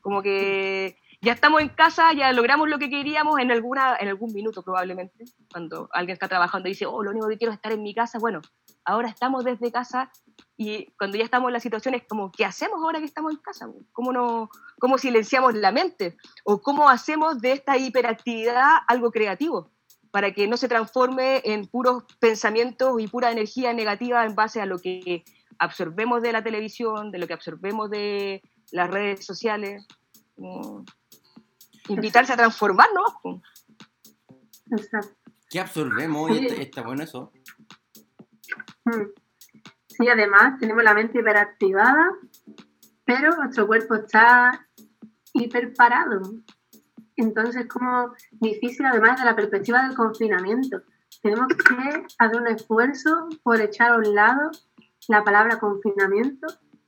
Como 0.00 0.22
que 0.22 0.96
ya 1.20 1.34
estamos 1.34 1.60
en 1.60 1.68
casa, 1.68 2.14
ya 2.14 2.32
logramos 2.32 2.66
lo 2.66 2.78
que 2.78 2.88
queríamos 2.88 3.38
en, 3.40 3.50
alguna, 3.50 3.94
en 4.00 4.08
algún 4.08 4.32
minuto 4.32 4.62
probablemente. 4.62 5.26
Cuando 5.52 5.90
alguien 5.92 6.14
está 6.14 6.28
trabajando 6.28 6.66
y 6.66 6.72
dice, 6.72 6.86
oh, 6.86 7.02
lo 7.02 7.10
único 7.10 7.28
que 7.28 7.36
quiero 7.36 7.52
es 7.52 7.56
estar 7.56 7.72
en 7.72 7.82
mi 7.82 7.94
casa. 7.94 8.18
Bueno, 8.18 8.40
ahora 8.86 9.10
estamos 9.10 9.44
desde 9.44 9.70
casa 9.70 10.10
y 10.56 10.90
cuando 10.96 11.18
ya 11.18 11.24
estamos 11.24 11.50
en 11.50 11.52
la 11.52 11.60
situación 11.60 11.94
es 11.94 12.04
como, 12.08 12.32
¿qué 12.32 12.46
hacemos 12.46 12.80
ahora 12.82 13.00
que 13.00 13.04
estamos 13.04 13.32
en 13.34 13.40
casa? 13.40 13.66
¿Cómo, 13.92 14.14
no, 14.14 14.48
¿Cómo 14.78 14.96
silenciamos 14.96 15.52
la 15.52 15.72
mente? 15.72 16.16
¿O 16.42 16.62
cómo 16.62 16.88
hacemos 16.88 17.38
de 17.42 17.52
esta 17.52 17.76
hiperactividad 17.76 18.78
algo 18.88 19.10
creativo? 19.10 19.73
Para 20.14 20.32
que 20.32 20.46
no 20.46 20.56
se 20.56 20.68
transforme 20.68 21.42
en 21.44 21.66
puros 21.66 22.04
pensamientos 22.20 23.00
y 23.00 23.08
pura 23.08 23.32
energía 23.32 23.72
negativa 23.72 24.24
en 24.24 24.36
base 24.36 24.60
a 24.60 24.66
lo 24.66 24.78
que 24.78 25.24
absorbemos 25.58 26.22
de 26.22 26.30
la 26.30 26.44
televisión, 26.44 27.10
de 27.10 27.18
lo 27.18 27.26
que 27.26 27.32
absorbemos 27.32 27.90
de 27.90 28.40
las 28.70 28.88
redes 28.88 29.26
sociales. 29.26 29.84
invitarse 31.88 32.32
a 32.32 32.36
transformarnos. 32.36 33.12
¿Qué 35.50 35.58
absorbemos? 35.58 36.30
Está 36.30 36.82
bueno 36.82 37.02
eso. 37.02 37.32
Mm. 38.84 39.06
Sí, 39.88 40.08
además 40.08 40.60
tenemos 40.60 40.84
la 40.84 40.94
mente 40.94 41.18
hiperactivada, 41.18 42.12
pero 43.04 43.34
nuestro 43.34 43.66
cuerpo 43.66 43.96
está 43.96 44.68
hiperparado. 45.32 46.20
Entonces 47.16 47.56
es 47.56 47.68
como 47.68 48.12
difícil 48.32 48.86
además 48.86 49.20
de 49.20 49.26
la 49.26 49.36
perspectiva 49.36 49.82
del 49.82 49.96
confinamiento. 49.96 50.82
Tenemos 51.22 51.48
que 51.48 52.06
hacer 52.18 52.40
un 52.40 52.48
esfuerzo 52.48 53.28
por 53.42 53.60
echar 53.60 53.92
a 53.92 53.96
un 53.96 54.14
lado 54.14 54.50
la 55.08 55.22
palabra 55.22 55.58
confinamiento 55.58 56.46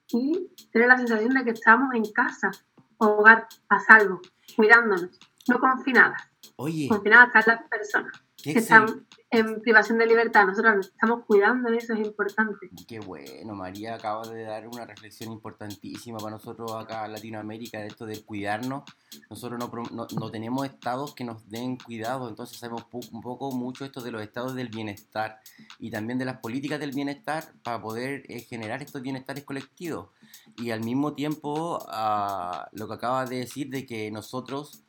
y 0.09 0.51
tener 0.73 0.89
la 0.89 0.99
sensación 0.99 1.35
de 1.35 1.45
que 1.45 1.51
estamos 1.51 1.95
en 1.95 2.11
casa, 2.13 2.51
hogar, 2.99 3.47
a 3.69 3.81
salvo, 3.81 4.21
cuidándonos, 4.57 5.19
no 5.49 5.59
confinadas. 5.61 6.23
Oye. 6.57 6.89
Confinadas 6.89 7.35
a 7.35 7.51
las 7.51 7.69
personas 7.69 8.26
que 8.53 8.59
están 8.59 9.07
en 9.31 9.61
privación 9.61 9.99
de 9.99 10.07
libertad. 10.07 10.47
Nosotros 10.47 10.87
estamos 10.87 11.25
cuidando 11.27 11.69
eso, 11.71 11.95
es 11.95 12.01
importante. 12.01 12.71
Qué 12.87 13.01
bueno, 13.01 13.55
María 13.55 13.95
acaba 13.95 14.27
de 14.29 14.45
dar 14.45 14.69
una 14.69 14.85
reflexión 14.85 15.33
importantísima 15.33 16.19
para 16.19 16.33
nosotros 16.33 16.73
acá 16.73 17.07
en 17.07 17.13
Latinoamérica, 17.13 17.81
de 17.81 17.89
esto 17.89 18.07
de 18.07 18.23
cuidarnos. 18.23 18.85
Nosotros 19.29 19.59
no, 19.59 20.07
no, 20.15 20.31
tenemos 20.31 20.67
estados 20.67 21.15
que 21.15 21.25
nos 21.25 21.49
den 21.49 21.77
cuidado, 21.77 22.29
entonces 22.29 22.59
sabemos 22.59 22.87
un 23.13 23.21
poco 23.21 23.51
mucho 23.51 23.85
esto 23.85 24.01
de 24.01 24.13
los 24.13 24.23
estados 24.23 24.55
del 24.55 24.69
bienestar 24.69 25.41
y 25.79 25.91
también 25.91 26.19
de 26.19 26.25
las 26.25 26.39
políticas 26.39 26.79
del 26.79 26.93
bienestar 26.93 27.45
para 27.63 27.81
poder 27.83 28.25
eh, 28.29 28.41
generar 28.41 28.83
estos 28.83 29.03
bienestares 29.03 29.45
colectivos. 29.45 30.11
Y 30.59 30.71
al 30.71 30.83
mismo 30.83 31.15
tiempo, 31.15 31.79
uh, 31.79 32.67
lo 32.73 32.89
que 32.89 32.95
acaba 32.95 33.27
de 33.27 33.39
decir 33.39 33.71
de 33.71 33.87
que 33.87 34.11
nosotros 34.11 34.85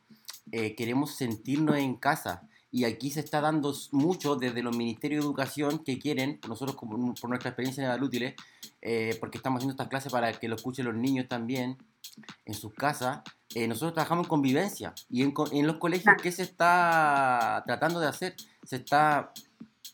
eh, 0.52 0.74
queremos 0.74 1.16
sentirnos 1.16 1.76
en 1.76 1.96
casa 1.96 2.47
y 2.70 2.84
aquí 2.84 3.10
se 3.10 3.20
está 3.20 3.40
dando 3.40 3.74
mucho 3.92 4.36
desde 4.36 4.62
los 4.62 4.76
ministerios 4.76 5.22
de 5.22 5.26
educación 5.26 5.78
que 5.78 5.98
quieren, 5.98 6.38
nosotros 6.46 6.76
como, 6.76 7.14
por 7.14 7.30
nuestra 7.30 7.50
experiencia 7.50 7.94
en 7.94 8.02
útiles, 8.02 8.34
eh, 8.82 9.16
porque 9.20 9.38
estamos 9.38 9.58
haciendo 9.58 9.72
estas 9.72 9.88
clases 9.88 10.12
para 10.12 10.32
que 10.32 10.48
lo 10.48 10.56
escuchen 10.56 10.84
los 10.84 10.94
niños 10.94 11.28
también 11.28 11.78
en 12.44 12.54
sus 12.54 12.74
casas, 12.74 13.20
eh, 13.54 13.66
nosotros 13.66 13.94
trabajamos 13.94 14.26
en 14.26 14.28
convivencia 14.28 14.94
y 15.08 15.22
en, 15.22 15.32
en, 15.52 15.66
los 15.66 15.78
colegios, 15.78 16.14
¿qué 16.22 16.30
se 16.30 16.42
está 16.42 17.62
tratando 17.66 18.00
de 18.00 18.08
hacer? 18.08 18.36
Se 18.64 18.76
está 18.76 19.32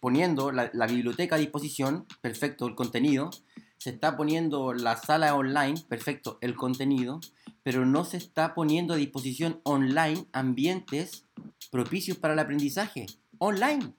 poniendo 0.01 0.51
la, 0.51 0.71
la 0.75 0.87
biblioteca 0.87 1.37
a 1.37 1.39
disposición, 1.39 2.07
perfecto, 2.21 2.67
el 2.67 2.75
contenido, 2.75 3.31
se 3.79 3.91
está 3.91 4.17
poniendo 4.17 4.73
la 4.73 4.97
sala 4.97 5.35
online, 5.35 5.75
perfecto, 5.89 6.39
el 6.41 6.57
contenido, 6.57 7.21
pero 7.65 7.85
no 7.87 8.05
se 8.05 8.19
está 8.19 8.55
poniendo 8.55 8.95
a 8.95 8.99
disposición 8.99 9.61
online 9.65 10.27
ambientes 10.33 11.25
propicios 11.73 12.17
para 12.19 12.35
el 12.35 12.39
aprendizaje 12.39 13.07
online, 13.39 13.93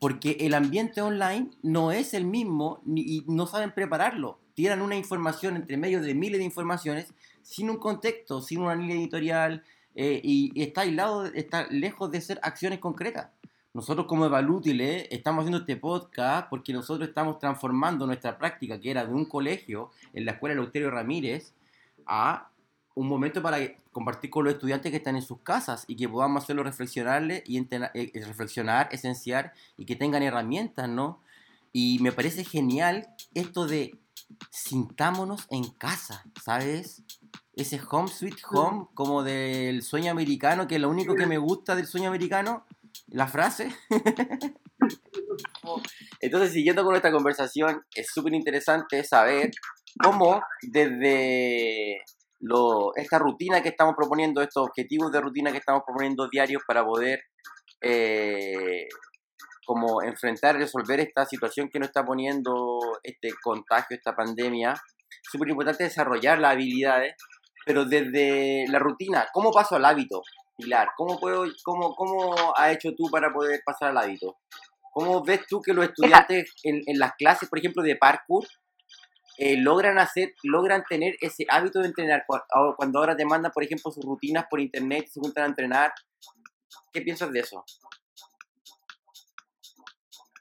porque 0.00 0.38
el 0.40 0.54
ambiente 0.54 1.02
online 1.02 1.50
no 1.62 1.92
es 1.92 2.14
el 2.14 2.24
mismo 2.24 2.82
y 2.86 3.22
no 3.28 3.46
saben 3.46 3.72
prepararlo. 3.72 4.40
Tiran 4.54 4.82
una 4.82 4.96
información 4.96 5.56
entre 5.56 5.76
medio 5.76 6.02
de 6.02 6.14
miles 6.14 6.38
de 6.38 6.44
informaciones 6.44 7.12
sin 7.42 7.70
un 7.70 7.76
contexto, 7.76 8.40
sin 8.40 8.62
una 8.62 8.74
línea 8.74 8.96
editorial 8.96 9.62
eh, 9.94 10.20
y, 10.24 10.50
está 10.60 10.80
aislado, 10.80 11.26
está 11.26 11.66
lejos 11.70 12.10
de 12.10 12.20
ser 12.20 12.40
acciones 12.42 12.78
concretas. 12.78 13.28
Nosotros 13.74 14.06
como 14.06 14.26
Evalútiles 14.26 15.06
estamos 15.10 15.42
haciendo 15.42 15.58
este 15.58 15.76
podcast 15.76 16.48
porque 16.48 16.72
nosotros 16.72 17.08
estamos 17.08 17.38
transformando 17.38 18.06
nuestra 18.06 18.38
práctica, 18.38 18.80
que 18.80 18.90
era 18.90 19.04
de 19.04 19.12
un 19.12 19.26
colegio 19.26 19.90
en 20.12 20.24
la 20.24 20.32
escuela 20.32 20.54
Eleuterio 20.54 20.90
Ramírez, 20.90 21.54
a 22.06 22.50
un 22.94 23.08
momento 23.08 23.42
para 23.42 23.58
compartir 23.90 24.30
con 24.30 24.44
los 24.44 24.54
estudiantes 24.54 24.90
que 24.90 24.98
están 24.98 25.16
en 25.16 25.22
sus 25.22 25.40
casas 25.40 25.84
y 25.86 25.96
que 25.96 26.08
podamos 26.08 26.44
hacerlo 26.44 26.62
reflexionarles 26.62 27.42
y 27.46 27.58
eh, 27.58 28.12
reflexionar, 28.26 28.88
esenciar 28.92 29.52
y 29.76 29.84
que 29.86 29.96
tengan 29.96 30.22
herramientas, 30.22 30.88
¿no? 30.88 31.20
Y 31.72 31.98
me 32.00 32.12
parece 32.12 32.44
genial 32.44 33.08
esto 33.34 33.66
de 33.66 33.98
sintámonos 34.50 35.46
en 35.50 35.64
casa, 35.70 36.24
¿sabes? 36.42 37.02
Ese 37.54 37.80
home 37.90 38.08
sweet 38.08 38.36
home, 38.50 38.86
como 38.94 39.22
del 39.22 39.82
sueño 39.82 40.10
americano, 40.10 40.66
que 40.66 40.76
es 40.76 40.80
lo 40.80 40.90
único 40.90 41.14
que 41.14 41.26
me 41.26 41.38
gusta 41.38 41.74
del 41.74 41.86
sueño 41.86 42.08
americano, 42.08 42.66
la 43.08 43.26
frase. 43.26 43.74
Entonces, 46.20 46.52
siguiendo 46.52 46.82
con 46.82 46.92
nuestra 46.92 47.12
conversación, 47.12 47.84
es 47.94 48.08
súper 48.12 48.34
interesante 48.34 49.04
saber 49.04 49.50
cómo 50.02 50.42
desde 50.62 52.02
lo, 52.42 52.94
esta 52.96 53.18
rutina 53.18 53.62
que 53.62 53.70
estamos 53.70 53.94
proponiendo, 53.96 54.42
estos 54.42 54.66
objetivos 54.66 55.12
de 55.12 55.20
rutina 55.20 55.52
que 55.52 55.58
estamos 55.58 55.82
proponiendo 55.86 56.28
diarios 56.28 56.62
para 56.66 56.84
poder 56.84 57.20
eh, 57.80 58.88
como 59.64 60.02
enfrentar, 60.02 60.56
resolver 60.56 60.98
esta 61.00 61.24
situación 61.24 61.68
que 61.72 61.78
nos 61.78 61.88
está 61.88 62.04
poniendo 62.04 62.80
este 63.04 63.30
contagio, 63.42 63.96
esta 63.96 64.14
pandemia, 64.14 64.74
súper 65.30 65.50
importante 65.50 65.84
desarrollar 65.84 66.40
las 66.40 66.52
habilidades, 66.52 67.14
pero 67.64 67.84
desde 67.84 68.66
la 68.68 68.80
rutina, 68.80 69.28
¿cómo 69.32 69.52
paso 69.52 69.76
al 69.76 69.84
hábito? 69.84 70.22
Pilar, 70.56 70.88
¿cómo, 70.96 71.20
puedo, 71.20 71.44
cómo, 71.64 71.94
cómo 71.94 72.34
has 72.56 72.74
hecho 72.74 72.90
tú 72.96 73.08
para 73.08 73.32
poder 73.32 73.60
pasar 73.64 73.90
al 73.90 73.98
hábito? 73.98 74.36
¿Cómo 74.92 75.22
ves 75.22 75.46
tú 75.48 75.62
que 75.62 75.72
los 75.72 75.84
estudiantes 75.84 76.52
en, 76.64 76.80
en 76.86 76.98
las 76.98 77.12
clases, 77.12 77.48
por 77.48 77.60
ejemplo, 77.60 77.82
de 77.84 77.96
parkour, 77.96 78.44
eh, 79.44 79.56
logran 79.58 79.98
hacer, 79.98 80.34
logran 80.44 80.84
tener 80.88 81.16
ese 81.20 81.44
hábito 81.48 81.80
de 81.80 81.88
entrenar? 81.88 82.24
Cuando 82.76 82.98
ahora 83.00 83.16
te 83.16 83.24
mandan, 83.24 83.50
por 83.50 83.64
ejemplo, 83.64 83.90
sus 83.90 84.04
rutinas 84.04 84.46
por 84.48 84.60
internet, 84.60 85.08
se 85.08 85.18
juntan 85.18 85.44
a 85.44 85.48
entrenar, 85.48 85.92
¿qué 86.92 87.00
piensas 87.00 87.32
de 87.32 87.40
eso? 87.40 87.64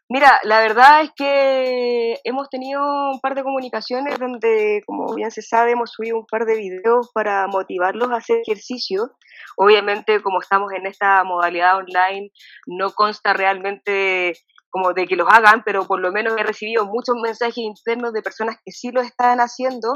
Mira, 0.07 0.39
la 0.43 0.59
verdad 0.59 1.01
es 1.01 1.11
que 1.15 2.19
hemos 2.25 2.49
tenido 2.49 2.83
un 2.83 3.21
par 3.21 3.33
de 3.33 3.43
comunicaciones 3.43 4.19
donde, 4.19 4.83
como 4.85 5.15
bien 5.15 5.31
se 5.31 5.41
sabe, 5.41 5.71
hemos 5.71 5.91
subido 5.91 6.17
un 6.17 6.25
par 6.25 6.45
de 6.45 6.57
videos 6.57 7.09
para 7.13 7.47
motivarlos 7.47 8.11
a 8.11 8.17
hacer 8.17 8.41
ejercicio. 8.45 9.11
Obviamente, 9.57 10.21
como 10.21 10.41
estamos 10.41 10.73
en 10.73 10.85
esta 10.85 11.23
modalidad 11.23 11.77
online, 11.77 12.29
no 12.67 12.91
consta 12.91 13.33
realmente 13.33 14.33
como 14.71 14.93
de 14.93 15.05
que 15.05 15.15
los 15.15 15.27
hagan, 15.29 15.61
pero 15.63 15.85
por 15.85 15.99
lo 15.99 16.11
menos 16.11 16.33
he 16.37 16.43
recibido 16.43 16.85
muchos 16.85 17.15
mensajes 17.21 17.57
internos 17.57 18.13
de 18.13 18.21
personas 18.21 18.55
que 18.63 18.71
sí 18.71 18.89
lo 18.91 19.01
están 19.01 19.39
haciendo. 19.39 19.91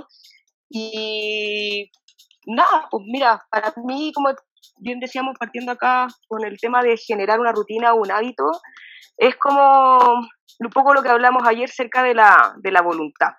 Y 0.70 1.90
nada, 2.46 2.88
pues 2.92 3.04
mira, 3.08 3.44
para 3.50 3.74
mí, 3.86 4.12
como 4.14 4.30
bien 4.78 5.00
decíamos, 5.00 5.36
partiendo 5.40 5.72
acá 5.72 6.08
con 6.28 6.44
el 6.46 6.58
tema 6.60 6.82
de 6.84 6.98
generar 6.98 7.40
una 7.40 7.54
rutina 7.54 7.94
o 7.94 8.02
un 8.02 8.12
hábito, 8.12 8.44
es 9.18 9.36
como 9.38 9.98
un 10.60 10.70
poco 10.74 10.94
lo 10.94 11.02
que 11.02 11.10
hablamos 11.10 11.48
ayer 11.48 11.70
cerca 11.70 12.04
de 12.04 12.14
la, 12.14 12.54
de 12.58 12.72
la 12.72 12.82
voluntad. 12.82 13.30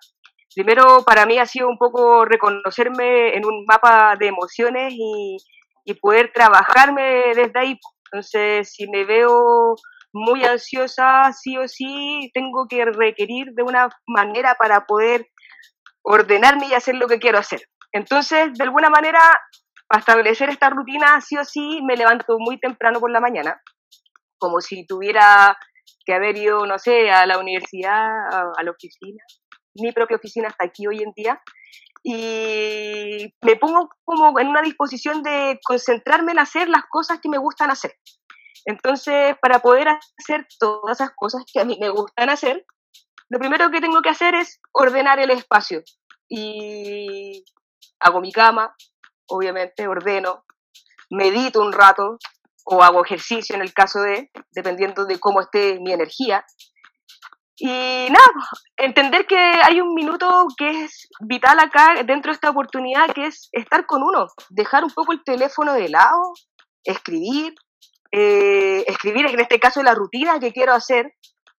Primero, 0.54 1.04
para 1.04 1.26
mí 1.26 1.38
ha 1.38 1.44
sido 1.44 1.68
un 1.68 1.76
poco 1.76 2.24
reconocerme 2.24 3.36
en 3.36 3.44
un 3.44 3.66
mapa 3.66 4.16
de 4.18 4.28
emociones 4.28 4.94
y, 4.96 5.36
y 5.84 5.94
poder 5.94 6.32
trabajarme 6.32 7.34
desde 7.34 7.58
ahí. 7.58 7.78
Entonces, 8.10 8.72
si 8.72 8.88
me 8.88 9.04
veo 9.04 9.74
muy 10.12 10.44
ansiosa, 10.44 11.32
sí 11.32 11.56
o 11.58 11.68
sí, 11.68 12.30
tengo 12.32 12.66
que 12.68 12.84
requerir 12.84 13.52
de 13.54 13.62
una 13.62 13.88
manera 14.06 14.56
para 14.58 14.86
poder 14.86 15.26
ordenarme 16.02 16.68
y 16.68 16.74
hacer 16.74 16.94
lo 16.94 17.08
que 17.08 17.18
quiero 17.18 17.38
hacer. 17.38 17.62
Entonces, 17.92 18.52
de 18.54 18.64
alguna 18.64 18.90
manera, 18.90 19.20
para 19.88 20.00
establecer 20.00 20.48
esta 20.48 20.70
rutina, 20.70 21.20
sí 21.20 21.36
o 21.36 21.44
sí, 21.44 21.80
me 21.82 21.96
levanto 21.96 22.36
muy 22.38 22.58
temprano 22.58 23.00
por 23.00 23.10
la 23.10 23.20
mañana 23.20 23.60
como 24.38 24.60
si 24.60 24.86
tuviera 24.86 25.56
que 26.04 26.14
haber 26.14 26.36
ido, 26.36 26.66
no 26.66 26.78
sé, 26.78 27.10
a 27.10 27.26
la 27.26 27.38
universidad, 27.38 28.06
a, 28.56 28.62
la 28.62 28.70
oficina, 28.70 29.22
mi 29.74 29.92
propia 29.92 30.16
oficina 30.16 30.48
hasta 30.48 30.64
aquí 30.64 30.86
hoy 30.86 31.02
en 31.02 31.12
día, 31.14 31.40
y 32.02 33.34
me 33.42 33.56
pongo 33.56 33.88
como 34.04 34.38
en 34.38 34.48
una 34.48 34.62
disposición 34.62 35.22
de 35.22 35.58
concentrarme 35.64 36.32
en 36.32 36.38
hacer 36.38 36.68
las 36.68 36.84
cosas 36.88 37.18
que 37.20 37.28
me 37.28 37.38
gustan 37.38 37.70
hacer. 37.70 37.92
Entonces, 38.66 39.36
para 39.40 39.60
poder 39.60 39.88
hacer 39.88 40.46
todas 40.58 41.00
esas 41.00 41.12
cosas 41.14 41.44
que 41.50 41.60
a 41.60 41.64
mí 41.64 41.78
me 41.80 41.88
gustan 41.88 42.28
hacer, 42.28 42.66
lo 43.28 43.38
primero 43.38 43.70
que 43.70 43.80
tengo 43.80 44.02
que 44.02 44.10
hacer 44.10 44.34
es 44.34 44.60
ordenar 44.72 45.20
el 45.20 45.30
espacio. 45.30 45.82
Y 46.28 47.44
hago 48.00 48.20
mi 48.20 48.32
cama, 48.32 48.74
obviamente, 49.28 49.86
ordeno, 49.86 50.44
medito 51.10 51.62
un 51.62 51.72
rato, 51.72 52.18
o 52.64 52.82
hago 52.82 53.04
ejercicio 53.04 53.54
en 53.54 53.62
el 53.62 53.72
caso 53.72 54.00
de, 54.00 54.30
dependiendo 54.50 55.06
de 55.06 55.20
cómo 55.20 55.40
esté 55.40 55.78
mi 55.80 55.92
energía. 55.92 56.44
Y 57.58 58.08
nada, 58.10 58.26
entender 58.76 59.26
que 59.26 59.38
hay 59.38 59.80
un 59.80 59.94
minuto 59.94 60.46
que 60.58 60.84
es 60.84 61.08
vital 61.20 61.60
acá 61.60 62.02
dentro 62.04 62.32
de 62.32 62.34
esta 62.34 62.50
oportunidad, 62.50 63.14
que 63.14 63.26
es 63.26 63.48
estar 63.52 63.86
con 63.86 64.02
uno, 64.02 64.26
dejar 64.50 64.82
un 64.82 64.90
poco 64.90 65.12
el 65.12 65.22
teléfono 65.24 65.72
de 65.72 65.88
lado, 65.88 66.32
escribir, 66.84 67.54
eh, 68.12 68.84
escribir 68.86 69.26
en 69.26 69.40
este 69.40 69.58
caso 69.58 69.82
la 69.82 69.94
rutina 69.94 70.38
que 70.38 70.52
quiero 70.52 70.72
hacer, 70.72 71.14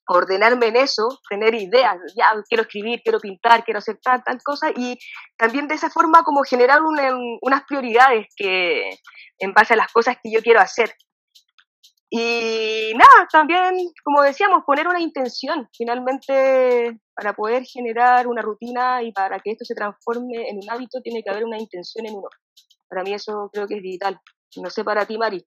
ordenarme 0.07 0.67
en 0.67 0.77
eso, 0.77 1.07
tener 1.29 1.53
ideas, 1.53 1.97
ya 2.15 2.27
quiero 2.47 2.63
escribir, 2.63 3.01
quiero 3.03 3.19
pintar, 3.19 3.63
quiero 3.63 3.79
hacer 3.79 3.99
tal, 4.01 4.23
tal 4.23 4.41
cosa, 4.41 4.71
y 4.75 4.97
también 5.37 5.67
de 5.67 5.75
esa 5.75 5.89
forma 5.89 6.23
como 6.23 6.43
generar 6.43 6.79
unas 6.81 7.63
prioridades 7.67 8.27
que 8.35 8.89
en 9.39 9.53
base 9.53 9.73
a 9.73 9.77
las 9.77 9.91
cosas 9.91 10.17
que 10.23 10.31
yo 10.31 10.41
quiero 10.41 10.61
hacer. 10.61 10.93
Y 12.09 12.93
nada, 12.93 13.27
también, 13.29 13.75
como 14.01 14.21
decíamos, 14.21 14.63
poner 14.65 14.87
una 14.87 15.01
intención, 15.01 15.67
finalmente, 15.77 16.97
para 17.13 17.33
poder 17.33 17.65
generar 17.65 18.27
una 18.27 18.41
rutina 18.41 19.03
y 19.03 19.11
para 19.11 19.39
que 19.39 19.51
esto 19.51 19.65
se 19.65 19.75
transforme 19.75 20.49
en 20.49 20.55
un 20.55 20.69
hábito, 20.69 21.01
tiene 21.01 21.21
que 21.21 21.29
haber 21.29 21.43
una 21.43 21.59
intención 21.59 22.05
en 22.05 22.15
uno. 22.15 22.29
Para 22.87 23.03
mí 23.03 23.13
eso 23.13 23.49
creo 23.51 23.67
que 23.67 23.75
es 23.75 23.81
vital. 23.81 24.21
No 24.55 24.69
sé 24.69 24.85
para 24.85 25.05
ti, 25.05 25.17
Mari 25.17 25.45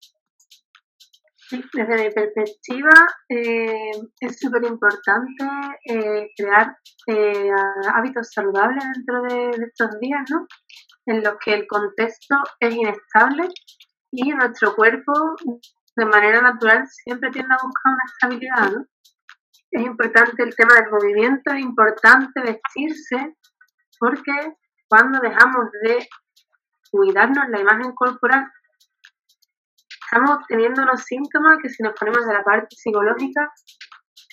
desde 1.50 2.04
mi 2.04 2.10
perspectiva 2.10 2.90
eh, 3.28 3.90
es 4.20 4.38
súper 4.38 4.64
importante 4.64 5.44
eh, 5.84 6.30
crear 6.36 6.76
eh, 7.08 7.50
hábitos 7.92 8.30
saludables 8.32 8.84
dentro 8.94 9.22
de, 9.22 9.66
estos 9.66 9.98
días, 10.00 10.22
¿no? 10.30 10.46
En 11.06 11.22
los 11.22 11.34
que 11.44 11.54
el 11.54 11.66
contexto 11.66 12.36
es 12.60 12.74
inestable 12.74 13.48
y 14.12 14.30
nuestro 14.30 14.74
cuerpo 14.76 15.12
de 15.96 16.06
manera 16.06 16.40
natural 16.40 16.86
siempre 16.86 17.30
tiende 17.30 17.54
a 17.54 17.64
buscar 17.64 17.94
una 17.94 18.04
estabilidad, 18.06 18.72
¿no? 18.72 18.86
Es 19.72 19.82
importante 19.82 20.42
el 20.42 20.54
tema 20.54 20.74
del 20.74 20.90
movimiento, 20.90 21.52
es 21.52 21.60
importante 21.60 22.40
vestirse 22.40 23.36
porque 23.98 24.54
cuando 24.88 25.20
dejamos 25.20 25.70
de 25.84 26.08
cuidarnos 26.90 27.48
la 27.50 27.60
imagen 27.60 27.92
corporal 27.94 28.50
estamos 30.10 30.44
teniendo 30.48 30.82
unos 30.82 31.04
síntomas 31.04 31.58
que 31.62 31.68
si 31.68 31.82
nos 31.82 31.94
ponemos 31.94 32.26
de 32.26 32.32
la 32.32 32.42
parte 32.42 32.74
psicológica, 32.74 33.52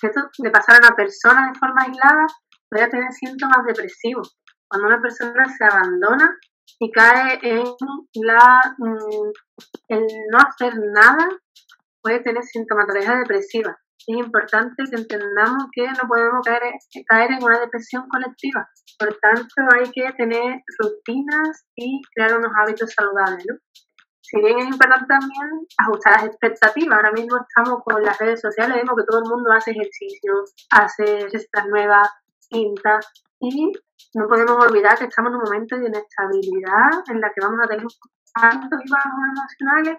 que 0.00 0.08
esto 0.08 0.28
le 0.42 0.48
a 0.50 0.78
una 0.78 0.96
persona 0.96 1.52
de 1.52 1.58
forma 1.58 1.82
aislada, 1.82 2.26
puede 2.68 2.88
tener 2.88 3.12
síntomas 3.12 3.64
depresivos. 3.64 4.38
Cuando 4.68 4.88
una 4.88 5.00
persona 5.00 5.46
se 5.46 5.64
abandona 5.64 6.36
y 6.80 6.90
cae 6.90 7.38
en 7.42 7.64
la 8.14 8.74
mm, 8.76 9.32
el 9.88 10.06
no 10.30 10.38
hacer 10.38 10.74
nada, 10.92 11.28
puede 12.02 12.20
tener 12.20 12.42
sintomatología 12.42 13.16
depresiva. 13.16 13.78
Es 14.06 14.16
importante 14.16 14.84
que 14.90 14.96
entendamos 14.96 15.66
que 15.72 15.86
no 15.86 16.08
podemos 16.08 16.44
caer, 16.44 16.62
caer 17.06 17.32
en 17.32 17.42
una 17.42 17.60
depresión 17.60 18.08
colectiva. 18.08 18.68
Por 18.98 19.16
tanto, 19.18 19.54
hay 19.74 19.90
que 19.90 20.12
tener 20.16 20.62
rutinas 20.78 21.66
y 21.76 22.00
crear 22.14 22.38
unos 22.38 22.52
hábitos 22.60 22.92
saludables. 22.92 23.46
Si 24.30 24.38
bien 24.42 24.58
es 24.58 24.66
importante 24.66 25.06
también 25.06 25.66
ajustar 25.78 26.12
las 26.12 26.24
expectativas, 26.26 26.96
ahora 26.96 27.12
mismo 27.12 27.38
estamos 27.38 27.82
con 27.82 28.02
las 28.02 28.18
redes 28.18 28.42
sociales, 28.42 28.76
vemos 28.76 28.94
que 28.98 29.06
todo 29.08 29.20
el 29.20 29.30
mundo 29.30 29.50
hace 29.50 29.70
ejercicio, 29.70 30.44
hace 30.70 31.28
recetas 31.32 31.66
nuevas, 31.66 32.10
pinta, 32.50 33.00
y 33.40 33.72
no 34.14 34.28
podemos 34.28 34.66
olvidar 34.66 34.98
que 34.98 35.06
estamos 35.06 35.30
en 35.30 35.36
un 35.36 35.42
momento 35.44 35.78
de 35.78 35.86
inestabilidad 35.86 36.90
en 37.08 37.22
la 37.22 37.32
que 37.32 37.40
vamos 37.40 37.60
a 37.64 37.68
tener 37.68 37.86
altos 38.34 38.80
y 38.84 38.90
bajos 38.90 39.20
emocionales 39.32 39.98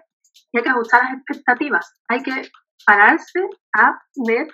y 0.52 0.58
hay 0.58 0.62
que 0.62 0.70
ajustar 0.70 1.02
las 1.02 1.14
expectativas. 1.14 2.00
Hay 2.06 2.22
que 2.22 2.48
pararse 2.86 3.40
a 3.74 4.00
ver 4.28 4.46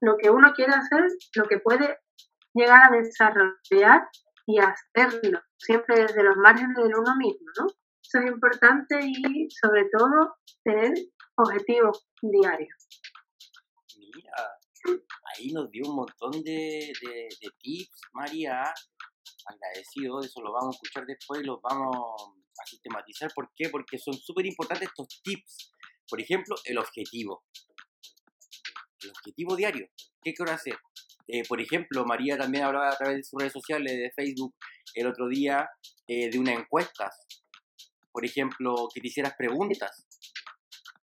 lo 0.00 0.16
que 0.16 0.30
uno 0.30 0.52
quiere 0.54 0.72
hacer, 0.72 1.06
lo 1.36 1.44
que 1.44 1.58
puede 1.58 1.98
llegar 2.52 2.80
a 2.84 2.96
desarrollar 2.96 4.08
y 4.46 4.58
hacerlo, 4.58 5.40
siempre 5.56 6.00
desde 6.02 6.24
los 6.24 6.36
márgenes 6.36 6.76
de 6.76 6.82
uno 6.82 7.14
mismo, 7.16 7.46
¿no? 7.60 7.66
Eso 8.12 8.24
es 8.24 8.32
importante 8.32 8.98
y 9.06 9.48
sobre 9.50 9.84
todo 9.96 10.34
tener 10.64 10.92
objetivos 11.36 12.08
diarios. 12.20 12.88
Mira, 13.96 14.32
ahí 15.26 15.52
nos 15.52 15.70
dio 15.70 15.88
un 15.88 15.94
montón 15.94 16.42
de, 16.42 16.90
tips, 17.60 18.00
María. 18.12 18.64
Agradecido, 19.46 20.20
eso 20.22 20.40
lo 20.42 20.52
vamos 20.52 20.74
a 20.74 20.76
escuchar 20.76 21.06
después 21.06 21.40
y 21.40 21.44
los 21.44 21.60
vamos 21.62 21.96
a 22.58 22.66
sistematizar. 22.66 23.30
¿Por 23.32 23.52
qué? 23.54 23.68
Porque 23.68 23.96
son 23.96 24.14
súper 24.14 24.44
importantes 24.46 24.88
estos 24.88 25.22
tips. 25.22 25.72
Por 26.08 26.20
ejemplo, 26.20 26.56
el 26.64 26.78
objetivo. 26.78 27.44
El 29.02 29.10
objetivo 29.10 29.54
diario. 29.54 29.88
¿Qué 30.20 30.34
quiero 30.34 30.50
hacer? 30.50 30.76
Eh, 31.28 31.44
por 31.48 31.60
ejemplo, 31.60 32.04
María 32.04 32.36
también 32.36 32.64
hablaba 32.64 32.90
a 32.90 32.96
través 32.96 33.18
de 33.18 33.22
sus 33.22 33.40
redes 33.40 33.52
sociales, 33.52 33.92
de 33.92 34.10
Facebook, 34.16 34.56
el 34.94 35.06
otro 35.06 35.28
día, 35.28 35.70
eh, 36.08 36.28
de 36.28 36.38
una 36.40 36.54
encuesta 36.54 37.08
por 38.12 38.24
ejemplo, 38.24 38.88
que 38.92 39.00
te 39.00 39.08
hicieras 39.08 39.34
preguntas. 39.36 40.06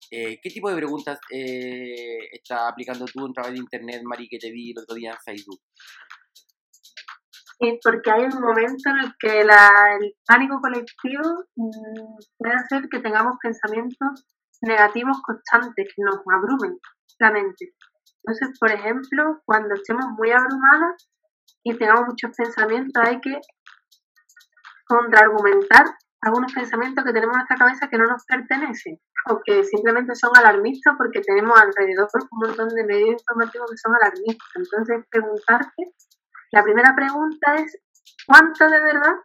Eh, 0.10 0.40
¿Qué 0.42 0.50
tipo 0.50 0.70
de 0.70 0.76
preguntas 0.76 1.20
eh, 1.32 2.28
estás 2.34 2.70
aplicando 2.70 3.06
tú 3.06 3.26
en 3.26 3.34
través 3.34 3.54
de 3.54 3.60
internet, 3.60 4.02
Mari, 4.04 4.28
que 4.28 4.40
te 4.40 4.52
vi 4.52 4.72
el 4.72 4.80
otro 4.80 4.96
día 4.96 5.12
en 5.12 5.18
Facebook? 5.18 5.62
Porque 7.84 8.10
hay 8.10 8.24
un 8.24 8.42
momento 8.42 8.90
en 8.90 8.98
el 9.06 9.14
que 9.20 9.42
el 9.42 10.16
pánico 10.26 10.60
colectivo 10.60 11.46
mm, 11.56 12.18
puede 12.38 12.56
hacer 12.56 12.90
que 12.90 13.00
tengamos 13.00 13.36
pensamientos 13.42 14.26
negativos 14.62 15.22
constantes 15.22 15.88
que 15.96 16.02
nos 16.04 16.18
abrumen 16.26 16.80
la 17.20 17.32
mente. 17.32 17.74
Entonces, 18.24 18.58
por 18.60 18.72
ejemplo, 18.72 19.42
cuando 19.46 19.76
estemos 19.76 20.06
muy 20.18 20.32
abrumadas 20.32 21.08
y 21.64 21.76
tengamos 21.78 22.08
muchos 22.08 22.36
pensamientos, 22.36 23.04
hay 23.06 23.20
que 23.22 23.40
contraargumentar 24.86 25.86
algunos 26.22 26.54
pensamientos 26.54 27.04
que 27.04 27.14
tenemos 27.14 27.34
en 27.34 27.40
nuestra 27.40 27.58
cabeza 27.58 27.88
que 27.90 27.98
no 27.98 28.06
nos 28.06 28.24
pertenecen 28.26 29.00
o 29.30 29.42
que 29.44 29.64
simplemente 29.64 30.14
son 30.16 30.32
alarmistas 30.36 30.96
porque 30.98 31.22
tenemos 31.22 31.60
alrededor 31.60 32.08
un 32.32 32.48
montón 32.48 32.70
de 32.70 32.84
medios 32.86 33.22
informativos 33.22 33.72
que 33.72 33.78
son 33.78 33.96
alarmistas. 33.96 34.48
Entonces, 34.56 35.06
preguntarte, 35.10 35.94
la 36.52 36.64
primera 36.64 36.96
pregunta 36.96 37.56
es, 37.56 37.78
¿cuánto 38.28 38.70
de 38.70 38.82
verdad 38.82 39.16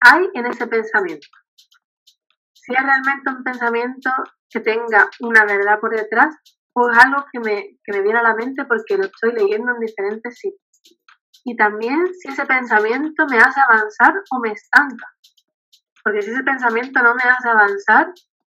hay 0.00 0.28
en 0.34 0.46
ese 0.46 0.66
pensamiento? 0.66 1.26
Si 2.52 2.72
es 2.72 2.82
realmente 2.82 3.30
un 3.30 3.42
pensamiento 3.42 4.10
que 4.48 4.60
tenga 4.60 5.08
una 5.20 5.44
verdad 5.44 5.80
por 5.80 5.90
detrás 5.90 6.36
o 6.74 6.90
es 6.90 6.98
algo 6.98 7.24
que 7.32 7.40
me, 7.40 7.78
que 7.84 7.92
me 7.92 8.02
viene 8.02 8.20
a 8.20 8.22
la 8.22 8.34
mente 8.34 8.64
porque 8.66 8.96
lo 8.96 9.04
estoy 9.04 9.32
leyendo 9.32 9.72
en 9.72 9.80
diferentes 9.80 10.38
sitios. 10.38 10.60
Y 11.44 11.56
también 11.56 12.06
si 12.14 12.28
ese 12.28 12.46
pensamiento 12.46 13.26
me 13.26 13.38
hace 13.38 13.60
avanzar 13.60 14.14
o 14.30 14.40
me 14.40 14.52
estanca. 14.52 15.13
Porque 16.04 16.22
si 16.22 16.30
ese 16.30 16.42
pensamiento 16.42 17.02
no 17.02 17.14
me 17.14 17.22
hace 17.22 17.48
avanzar, 17.48 18.12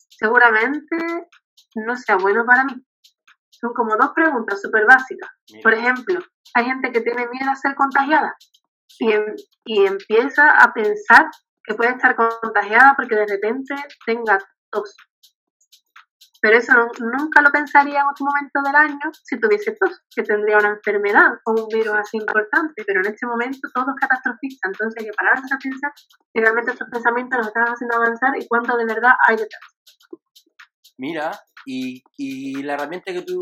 seguramente 0.08 0.96
no 1.74 1.96
sea 1.96 2.16
bueno 2.16 2.44
para 2.46 2.64
mí. 2.64 2.74
Son 3.50 3.72
como 3.74 3.96
dos 3.96 4.12
preguntas 4.14 4.62
súper 4.62 4.86
básicas. 4.86 5.28
Por 5.62 5.74
ejemplo, 5.74 6.20
hay 6.54 6.64
gente 6.64 6.92
que 6.92 7.00
tiene 7.00 7.28
miedo 7.28 7.50
a 7.50 7.56
ser 7.56 7.74
contagiada 7.74 8.34
y, 8.98 9.12
em, 9.12 9.24
y 9.64 9.86
empieza 9.86 10.50
a 10.50 10.72
pensar 10.72 11.28
que 11.64 11.74
puede 11.74 11.90
estar 11.90 12.16
contagiada 12.16 12.94
porque 12.96 13.16
de 13.16 13.26
repente 13.26 13.74
tenga 14.06 14.38
tos. 14.70 14.96
Pero 16.40 16.56
eso 16.56 16.72
nunca 17.00 17.42
lo 17.42 17.50
pensaría 17.50 18.00
en 18.00 18.06
otro 18.06 18.24
momento 18.24 18.62
del 18.64 18.74
año 18.74 19.12
si 19.24 19.38
tuviese 19.38 19.76
tos, 19.78 20.00
que 20.14 20.22
tendría 20.22 20.58
una 20.58 20.70
enfermedad 20.70 21.38
o 21.44 21.52
un 21.52 21.68
virus 21.68 21.94
así 21.94 22.16
importante. 22.16 22.82
Pero 22.86 23.00
en 23.00 23.12
este 23.12 23.26
momento 23.26 23.68
todo 23.74 23.86
es 23.90 24.00
catastrofista. 24.00 24.68
Entonces 24.68 25.00
hay 25.00 25.10
que 25.10 25.16
pararse 25.16 25.54
a 25.54 25.58
pensar 25.58 25.92
si 25.96 26.40
realmente 26.40 26.72
estos 26.72 26.88
pensamientos 26.88 27.38
nos 27.38 27.48
están 27.48 27.64
haciendo 27.64 27.96
avanzar 27.96 28.32
y 28.38 28.46
cuánto 28.48 28.76
de 28.76 28.86
verdad 28.86 29.12
hay 29.28 29.36
detrás. 29.36 29.62
Mira, 30.96 31.30
y, 31.66 32.02
y 32.16 32.62
la 32.62 32.74
herramienta 32.74 33.12
que 33.12 33.22
tú 33.22 33.38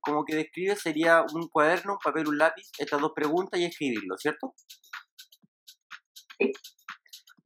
como 0.00 0.24
que 0.24 0.36
describes 0.36 0.80
sería 0.80 1.22
un 1.32 1.48
cuaderno, 1.48 1.94
un 1.94 1.98
papel, 1.98 2.28
un 2.28 2.38
lápiz, 2.38 2.70
estas 2.78 3.00
dos 3.00 3.12
preguntas 3.14 3.58
y 3.58 3.64
escribirlo, 3.64 4.16
¿cierto? 4.18 4.54
Sí. 6.38 6.52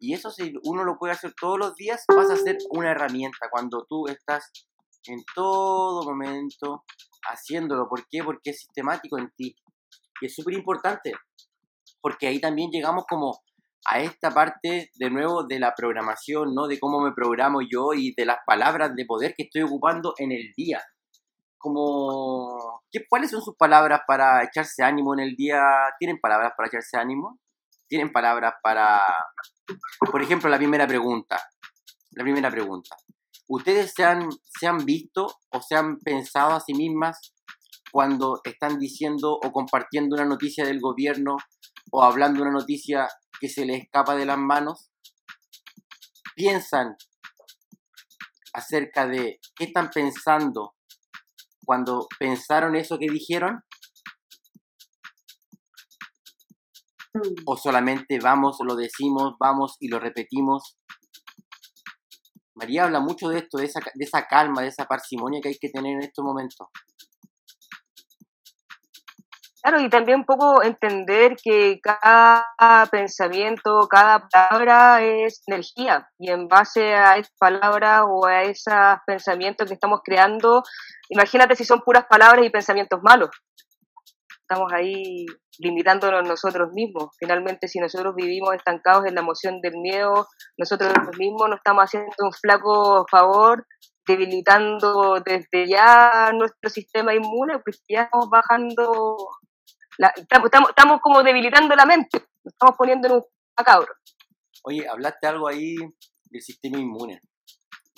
Y 0.01 0.15
eso 0.15 0.31
si 0.31 0.55
uno 0.65 0.83
lo 0.83 0.97
puede 0.99 1.13
hacer 1.13 1.35
todos 1.39 1.59
los 1.59 1.75
días, 1.77 2.05
vas 2.09 2.31
a 2.31 2.37
ser 2.37 2.57
una 2.71 2.91
herramienta 2.91 3.49
cuando 3.51 3.85
tú 3.87 4.09
estás 4.09 4.51
en 5.07 5.23
todo 5.35 6.03
momento 6.05 6.85
haciéndolo. 7.29 7.87
¿Por 7.87 8.07
qué? 8.09 8.25
Porque 8.25 8.51
es 8.51 8.61
sistemático 8.61 9.19
en 9.19 9.31
ti. 9.37 9.55
Y 10.23 10.27
es 10.27 10.35
súper 10.35 10.55
importante. 10.55 11.13
Porque 12.01 12.27
ahí 12.27 12.41
también 12.41 12.71
llegamos 12.71 13.05
como 13.07 13.41
a 13.87 14.01
esta 14.01 14.31
parte 14.31 14.91
de 14.95 15.11
nuevo 15.11 15.45
de 15.45 15.59
la 15.59 15.75
programación, 15.75 16.55
¿no? 16.55 16.67
De 16.67 16.81
cómo 16.81 17.01
me 17.01 17.13
programo 17.13 17.61
yo 17.61 17.93
y 17.95 18.15
de 18.17 18.25
las 18.25 18.39
palabras 18.47 18.95
de 18.95 19.05
poder 19.05 19.35
que 19.37 19.45
estoy 19.45 19.63
ocupando 19.63 20.15
en 20.17 20.33
el 20.33 20.53
día. 20.57 20.83
Como, 21.59 22.83
¿qué, 22.91 23.01
¿cuáles 23.07 23.31
son 23.31 23.43
sus 23.43 23.55
palabras 23.57 24.01
para 24.07 24.43
echarse 24.45 24.83
ánimo 24.83 25.13
en 25.13 25.21
el 25.21 25.37
día? 25.37 25.63
¿Tienen 25.99 26.19
palabras 26.19 26.53
para 26.57 26.69
echarse 26.69 26.97
ánimo? 26.97 27.39
¿Tienen 27.91 28.13
palabras 28.13 28.55
para 28.63 29.03
por 30.11 30.23
ejemplo, 30.23 30.49
la 30.49 30.59
primera 30.59 30.87
pregunta. 30.87 31.39
La 32.13 32.25
primera 32.25 32.51
pregunta. 32.51 32.97
¿Ustedes 33.49 33.93
se 33.95 34.05
han, 34.05 34.29
se 34.59 34.67
han 34.67 34.85
visto 34.85 35.27
o 35.51 35.61
se 35.61 35.77
han 35.77 35.99
pensado 35.99 36.53
a 36.53 36.61
sí 36.61 36.73
mismas 36.75 37.35
cuando 37.93 38.41
están 38.45 38.79
diciendo 38.79 39.33
o 39.33 39.53
compartiendo 39.53 40.15
una 40.15 40.25
noticia 40.25 40.65
del 40.65 40.81
gobierno 40.81 41.37
o 41.91 42.03
hablando 42.03 42.43
una 42.43 42.53
noticia 42.53 43.09
que 43.41 43.49
se 43.49 43.65
les 43.65 43.83
escapa 43.83 44.15
de 44.15 44.27
las 44.27 44.39
manos? 44.39 44.91
¿Piensan 46.35 46.97
acerca 48.53 49.07
de 49.07 49.41
qué 49.57 49.65
están 49.65 49.91
pensando 49.91 50.75
cuando 51.65 52.07
pensaron 52.19 52.77
eso 52.77 52.99
que 52.99 53.11
dijeron? 53.11 53.65
¿O 57.45 57.57
solamente 57.57 58.19
vamos, 58.23 58.59
lo 58.65 58.77
decimos, 58.77 59.35
vamos 59.39 59.77
y 59.81 59.89
lo 59.89 59.99
repetimos? 59.99 60.79
María 62.55 62.85
habla 62.85 63.01
mucho 63.01 63.29
de 63.29 63.39
esto, 63.39 63.59
de 63.59 63.65
esa, 63.65 64.27
calma, 64.29 64.63
de 64.63 64.69
esa 64.69 64.85
parsimonia 64.85 65.41
que 65.43 65.49
hay 65.49 65.59
que 65.59 65.71
tener 65.71 65.95
en 65.95 66.03
estos 66.03 66.25
momentos. 66.25 66.69
Claro, 69.63 69.81
y 69.81 69.91
también 69.91 70.21
un 70.21 70.25
poco 70.25 70.63
entender 70.63 71.37
que 71.43 71.81
cada 71.83 72.87
pensamiento, 72.91 73.89
cada 73.91 74.27
palabra 74.29 75.03
es 75.03 75.43
energía 75.47 76.09
y 76.19 76.31
en 76.31 76.49
base 76.49 76.95
a 76.95 77.19
esas 77.19 77.35
palabras 77.39 78.05
o 78.09 78.27
a 78.27 78.43
esos 78.43 78.75
pensamientos 79.07 79.69
que 79.69 79.75
estamos 79.75 80.01
creando, 80.03 80.63
imagínate 81.11 81.57
si 81.57 81.65
son 81.65 81.81
puras 81.81 82.07
palabras 82.09 82.47
y 82.47 82.51
pensamientos 82.51 83.01
malos 83.03 83.29
estamos 84.51 84.73
ahí 84.73 85.27
limitándonos 85.59 86.27
nosotros 86.27 86.73
mismos. 86.73 87.15
Finalmente, 87.19 87.69
si 87.69 87.79
nosotros 87.79 88.15
vivimos 88.17 88.53
estancados 88.55 89.07
en 89.07 89.15
la 89.15 89.21
emoción 89.21 89.61
del 89.61 89.77
miedo, 89.79 90.27
nosotros 90.59 90.93
mismos 91.19 91.49
nos 91.49 91.59
estamos 91.59 91.85
haciendo 91.85 92.11
un 92.19 92.33
flaco 92.33 93.07
favor, 93.09 93.65
debilitando 94.05 95.21
desde 95.25 95.69
ya 95.69 96.33
nuestro 96.35 96.69
sistema 96.69 97.15
inmune, 97.15 97.61
pues 97.61 97.85
ya 97.89 98.03
estamos 98.03 98.29
bajando, 98.29 99.17
estamos, 100.17 100.51
estamos, 100.69 101.01
como 101.01 101.23
debilitando 101.23 101.77
la 101.77 101.87
mente, 101.87 102.19
nos 102.43 102.53
estamos 102.53 102.77
poniendo 102.77 103.07
en 103.07 103.15
un 103.15 103.25
macabro. 103.57 103.95
Oye, 104.65 104.89
hablaste 104.89 105.29
algo 105.29 105.47
ahí 105.47 105.77
del 106.25 106.43
sistema 106.43 106.79
inmune. 106.79 107.21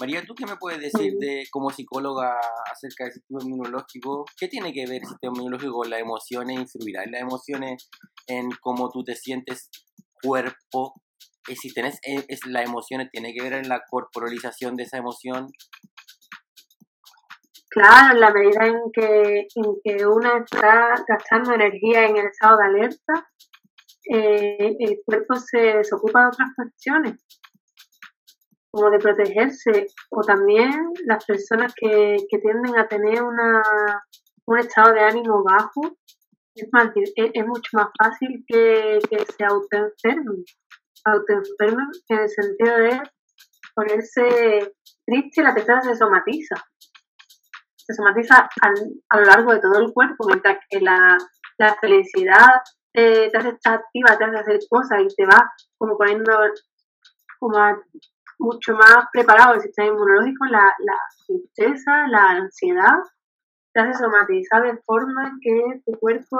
María, 0.02 0.24
¿tú 0.26 0.34
qué 0.34 0.44
me 0.46 0.56
puedes 0.56 0.80
decir 0.80 1.14
de 1.20 1.44
como 1.52 1.70
psicóloga 1.70 2.36
acerca 2.68 3.04
del 3.04 3.12
sistema 3.12 3.38
inmunológico? 3.40 4.24
¿Qué 4.36 4.48
tiene 4.48 4.72
que 4.72 4.84
ver 4.84 5.00
el 5.00 5.08
sistema 5.08 5.32
inmunológico 5.36 5.74
con 5.74 5.90
las 5.90 6.00
emociones? 6.00 6.58
¿Influirá 6.58 7.04
en 7.04 7.12
las 7.12 7.20
emociones, 7.20 7.88
en 8.26 8.48
cómo 8.60 8.90
tú 8.90 9.04
te 9.04 9.14
sientes 9.14 9.70
cuerpo? 10.20 10.94
Y 11.46 11.54
si 11.54 11.72
tenés 11.72 12.00
eh, 12.02 12.24
es, 12.26 12.44
las 12.46 12.64
emociones, 12.64 13.10
¿tiene 13.12 13.32
que 13.32 13.44
ver 13.44 13.52
en 13.52 13.68
la 13.68 13.80
corporalización 13.88 14.74
de 14.74 14.82
esa 14.82 14.96
emoción? 14.96 15.46
Claro, 17.70 18.14
en 18.14 18.20
la 18.20 18.32
medida 18.32 18.66
en 18.66 18.80
que, 18.92 19.46
en 19.54 19.76
que 19.84 20.04
uno 20.04 20.38
está 20.44 20.94
gastando 21.06 21.54
energía 21.54 22.08
en 22.08 22.16
el 22.16 22.26
estado 22.26 22.56
de 22.56 22.64
alerta, 22.64 23.30
eh, 24.12 24.76
el 24.80 24.98
cuerpo 25.06 25.36
se, 25.36 25.84
se 25.84 25.94
ocupa 25.94 26.22
de 26.22 26.26
otras 26.26 26.48
cuestiones 26.56 27.24
como 28.72 28.90
de 28.90 28.98
protegerse, 28.98 29.86
o 30.10 30.22
también 30.22 30.92
las 31.04 31.24
personas 31.26 31.74
que, 31.74 32.16
tienden 32.28 32.78
a 32.78 32.88
tener 32.88 33.22
una, 33.22 33.62
un 34.46 34.58
estado 34.58 34.94
de 34.94 35.00
ánimo 35.00 35.44
bajo, 35.44 35.98
es, 36.54 36.68
más, 36.72 36.88
es, 36.96 37.46
mucho 37.46 37.70
más 37.74 37.88
fácil 38.02 38.42
que, 38.48 38.98
se 39.00 39.44
autoenfermen, 39.44 40.44
autoenfermen 41.04 41.86
en 42.08 42.18
el 42.18 42.28
sentido 42.30 42.76
de 42.78 43.02
ponerse 43.74 44.74
triste, 45.06 45.42
la 45.42 45.54
tristeza 45.54 45.82
se 45.82 45.96
somatiza, 45.96 46.54
se 47.76 47.94
somatiza 47.94 48.48
a 49.10 49.18
lo 49.18 49.24
largo 49.24 49.52
de 49.52 49.60
todo 49.60 49.80
el 49.80 49.92
cuerpo, 49.92 50.24
mientras 50.26 50.58
que 50.70 50.80
la, 50.80 51.18
felicidad 51.80 52.60
te 52.92 53.30
hace 53.36 53.50
estar 53.50 53.74
activa, 53.74 54.18
te 54.18 54.24
hace 54.24 54.38
hacer 54.38 54.58
cosas 54.68 54.98
y 55.02 55.14
te 55.14 55.24
va 55.24 55.52
como 55.78 55.96
poniendo 55.96 56.32
como 57.38 57.56
a 57.58 57.80
mucho 58.38 58.74
más 58.74 59.06
preparado 59.12 59.54
el 59.54 59.60
sistema 59.60 59.88
inmunológico, 59.88 60.44
la, 60.46 60.74
la 60.78 60.98
tristeza, 61.26 62.06
la 62.08 62.30
ansiedad, 62.30 62.98
te 63.72 63.80
hace 63.80 63.94
somatizar 63.94 64.62
de 64.62 64.76
forma 64.84 65.32
que 65.40 65.82
tu 65.86 65.98
cuerpo 65.98 66.38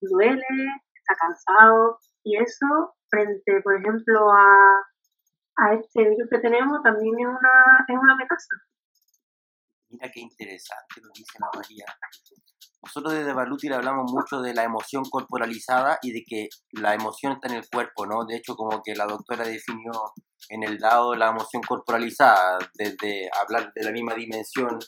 duele, 0.00 0.46
está 0.94 1.14
cansado 1.18 1.98
y 2.22 2.36
eso 2.36 2.94
frente, 3.08 3.60
por 3.62 3.76
ejemplo, 3.76 4.30
a, 4.32 4.80
a 5.56 5.74
este 5.74 6.08
virus 6.08 6.28
que 6.30 6.38
tenemos 6.38 6.82
también 6.82 7.14
es 7.18 7.26
una, 7.26 7.84
es 7.88 7.96
una 7.98 8.12
amenaza. 8.12 8.56
Mira 9.94 10.10
qué 10.12 10.20
interesante 10.20 11.00
lo 11.00 11.08
que 11.12 11.20
dice 11.20 11.38
la 11.38 11.48
María. 11.54 11.84
Nosotros 12.82 13.14
desde 13.14 13.32
Baluti 13.32 13.72
hablamos 13.72 14.10
mucho 14.10 14.42
de 14.42 14.52
la 14.52 14.64
emoción 14.64 15.04
corporalizada 15.08 16.00
y 16.02 16.10
de 16.10 16.24
que 16.26 16.48
la 16.72 16.94
emoción 16.94 17.34
está 17.34 17.48
en 17.48 17.58
el 17.60 17.68
cuerpo, 17.68 18.04
¿no? 18.04 18.24
De 18.24 18.36
hecho, 18.36 18.56
como 18.56 18.82
que 18.82 18.96
la 18.96 19.06
doctora 19.06 19.44
definió 19.44 19.92
en 20.48 20.64
el 20.64 20.78
dado 20.78 21.14
la 21.14 21.28
emoción 21.28 21.62
corporalizada, 21.62 22.58
desde 22.74 23.30
hablar 23.40 23.72
de 23.72 23.84
la 23.84 23.92
misma 23.92 24.14
dimensión 24.14 24.78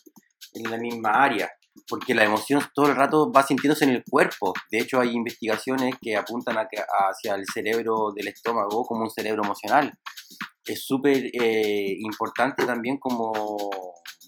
en 0.54 0.70
la 0.70 0.76
misma 0.76 1.10
área, 1.10 1.48
porque 1.88 2.14
la 2.14 2.24
emoción 2.24 2.60
todo 2.74 2.86
el 2.86 2.96
rato 2.96 3.30
va 3.30 3.44
sintiéndose 3.44 3.84
en 3.84 3.90
el 3.90 4.04
cuerpo. 4.10 4.54
De 4.72 4.80
hecho, 4.80 5.00
hay 5.00 5.10
investigaciones 5.10 5.94
que 6.00 6.16
apuntan 6.16 6.56
hacia 6.56 7.36
el 7.36 7.44
cerebro 7.46 8.12
del 8.12 8.26
estómago 8.26 8.84
como 8.84 9.04
un 9.04 9.10
cerebro 9.10 9.44
emocional. 9.44 9.92
Es 10.64 10.84
súper 10.84 11.30
eh, 11.32 11.96
importante 12.00 12.66
también 12.66 12.98
como 12.98 13.32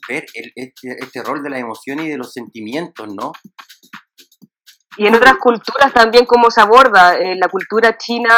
ver 0.09 0.25
este, 0.35 0.97
este, 0.99 1.23
rol 1.23 1.42
de 1.42 1.51
la 1.51 1.59
emoción 1.59 2.01
y 2.01 2.09
de 2.09 2.16
los 2.16 2.33
sentimientos, 2.33 3.09
¿no? 3.14 3.33
Y 4.97 5.07
en 5.07 5.14
otras 5.14 5.37
culturas 5.37 5.92
también 5.92 6.27
cómo 6.27 6.51
se 6.51 6.61
aborda. 6.61 7.16
En 7.16 7.38
la 7.38 7.49
cultura 7.49 7.97
china, 7.97 8.31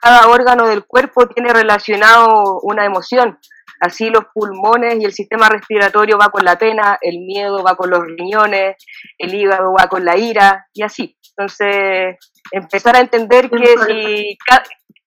cada 0.00 0.28
órgano 0.28 0.66
del 0.66 0.84
cuerpo 0.84 1.28
tiene 1.28 1.52
relacionado 1.52 2.58
una 2.62 2.84
emoción. 2.84 3.38
Así 3.80 4.08
los 4.08 4.24
pulmones 4.32 4.96
y 5.00 5.04
el 5.04 5.12
sistema 5.12 5.48
respiratorio 5.48 6.16
va 6.18 6.30
con 6.30 6.44
la 6.44 6.56
pena, 6.56 6.98
el 7.00 7.18
miedo 7.18 7.62
va 7.62 7.76
con 7.76 7.90
los 7.90 8.00
riñones, 8.04 8.76
el 9.18 9.34
hígado 9.34 9.74
va 9.78 9.88
con 9.88 10.04
la 10.04 10.16
ira 10.16 10.66
y 10.72 10.82
así. 10.82 11.16
Entonces, 11.36 12.16
empezar 12.50 12.96
a 12.96 13.00
entender 13.00 13.50
que 13.50 13.74
si, 13.86 14.38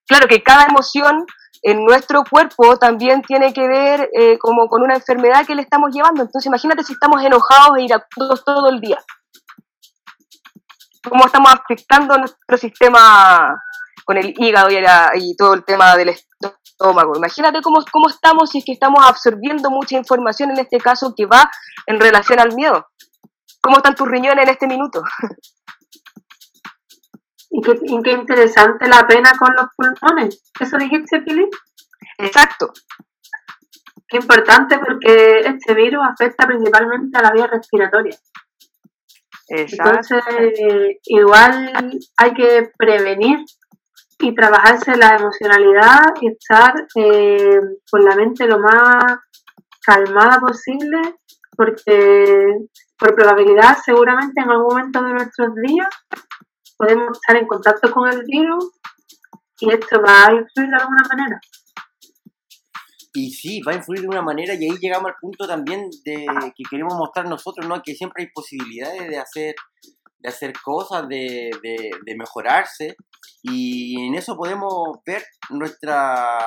claro, 0.06 0.28
que 0.28 0.44
cada 0.44 0.66
emoción 0.66 1.26
en 1.68 1.84
nuestro 1.84 2.24
cuerpo 2.24 2.78
también 2.78 3.22
tiene 3.22 3.52
que 3.52 3.68
ver 3.68 4.10
eh, 4.18 4.38
como 4.40 4.70
con 4.70 4.84
una 4.84 4.96
enfermedad 4.96 5.46
que 5.46 5.54
le 5.54 5.64
estamos 5.64 5.94
llevando. 5.94 6.22
Entonces, 6.22 6.46
imagínate 6.46 6.82
si 6.82 6.94
estamos 6.94 7.22
enojados 7.22 7.78
e 7.78 7.84
iracundos 7.84 8.46
todo 8.46 8.70
el 8.70 8.80
día. 8.80 8.98
¿Cómo 11.10 11.26
estamos 11.26 11.52
afectando 11.52 12.18
nuestro 12.18 12.58
sistema 12.58 13.62
con 14.06 14.16
el 14.16 14.34
hígado 14.38 14.70
y, 15.16 15.36
todo 15.36 15.56
el 15.56 15.66
tema 15.66 15.98
del 15.98 16.08
estómago? 16.08 17.18
Imagínate 17.18 17.62
cómo, 17.62 17.84
cómo 17.92 18.08
estamos 18.08 18.50
si 18.50 18.60
es 18.60 18.66
que 18.66 18.72
estamos 18.72 19.06
absorbiendo 19.06 19.70
mucha 19.70 19.98
información, 19.98 20.52
en 20.52 20.60
este 20.60 20.78
caso, 20.78 21.14
que 21.18 21.26
va 21.26 21.52
en 21.86 22.00
relación 22.00 22.40
al 22.40 22.56
miedo. 22.56 22.88
¿Cómo 23.62 23.78
están 23.78 23.94
tus 23.94 24.08
riñones 24.08 24.46
en 24.46 24.52
este 24.52 24.68
minuto? 24.68 25.04
Y 27.50 27.62
qué, 27.62 27.80
qué 28.04 28.12
interesante 28.12 28.88
la 28.88 29.08
pena 29.08 29.32
con 29.38 29.56
los 29.56 29.68
pulmones. 29.76 30.52
¿Eso 30.60 30.78
dijiste, 30.78 31.22
Pili? 31.22 31.48
Exacto. 32.18 32.72
Qué 34.08 34.18
importante 34.18 34.80
porque 34.80 35.40
este 35.40 35.74
virus 35.74 36.04
afecta 36.06 36.48
principalmente 36.48 37.18
a 37.18 37.24
la 37.24 37.32
vía 37.32 37.48
respiratoria. 37.48 38.18
Entonces, 39.50 40.24
igual 41.06 41.72
hay 42.18 42.34
que 42.34 42.72
prevenir 42.78 43.40
y 44.20 44.34
trabajarse 44.34 44.98
la 44.98 45.16
emocionalidad 45.16 46.02
y 46.22 46.30
estar 46.30 46.74
eh, 46.96 47.60
con 47.90 48.04
la 48.04 48.16
mente 48.16 48.46
lo 48.46 48.60
más 48.60 49.20
calmada 49.86 50.40
posible, 50.40 51.00
porque 51.56 52.58
por 52.98 53.16
probabilidad 53.16 53.78
seguramente 53.84 54.42
en 54.42 54.50
algún 54.50 54.68
momento 54.68 55.04
de 55.04 55.14
nuestros 55.14 55.54
días 55.56 55.88
podemos 56.78 57.18
estar 57.18 57.36
en 57.36 57.48
contacto 57.48 57.92
con 57.92 58.08
el 58.10 58.24
virus 58.26 58.72
y 59.60 59.72
esto 59.72 60.02
va 60.02 60.28
a 60.28 60.34
influir 60.34 60.70
de 60.70 60.76
alguna 60.76 61.04
manera. 61.10 61.40
Y 63.14 63.32
sí, 63.32 63.62
va 63.62 63.72
a 63.72 63.76
influir 63.76 64.02
de 64.02 64.08
una 64.08 64.22
manera 64.22 64.54
y 64.54 64.64
ahí 64.64 64.78
llegamos 64.80 65.10
al 65.10 65.18
punto 65.20 65.48
también 65.48 65.90
de 66.06 66.28
que 66.56 66.64
queremos 66.70 66.94
mostrar 66.96 67.28
nosotros, 67.28 67.68
¿no? 67.68 67.82
Que 67.82 67.96
siempre 67.96 68.24
hay 68.24 68.30
posibilidades 68.32 69.08
de 69.08 69.18
hacer, 69.18 69.56
de 70.20 70.30
hacer 70.30 70.54
cosas, 70.64 71.08
de, 71.08 71.50
de, 71.64 72.16
mejorarse 72.16 72.96
y 73.42 74.08
en 74.08 74.16
eso 74.16 74.38
podemos 74.38 75.00
ver 75.06 75.24
nuestra 75.50 76.38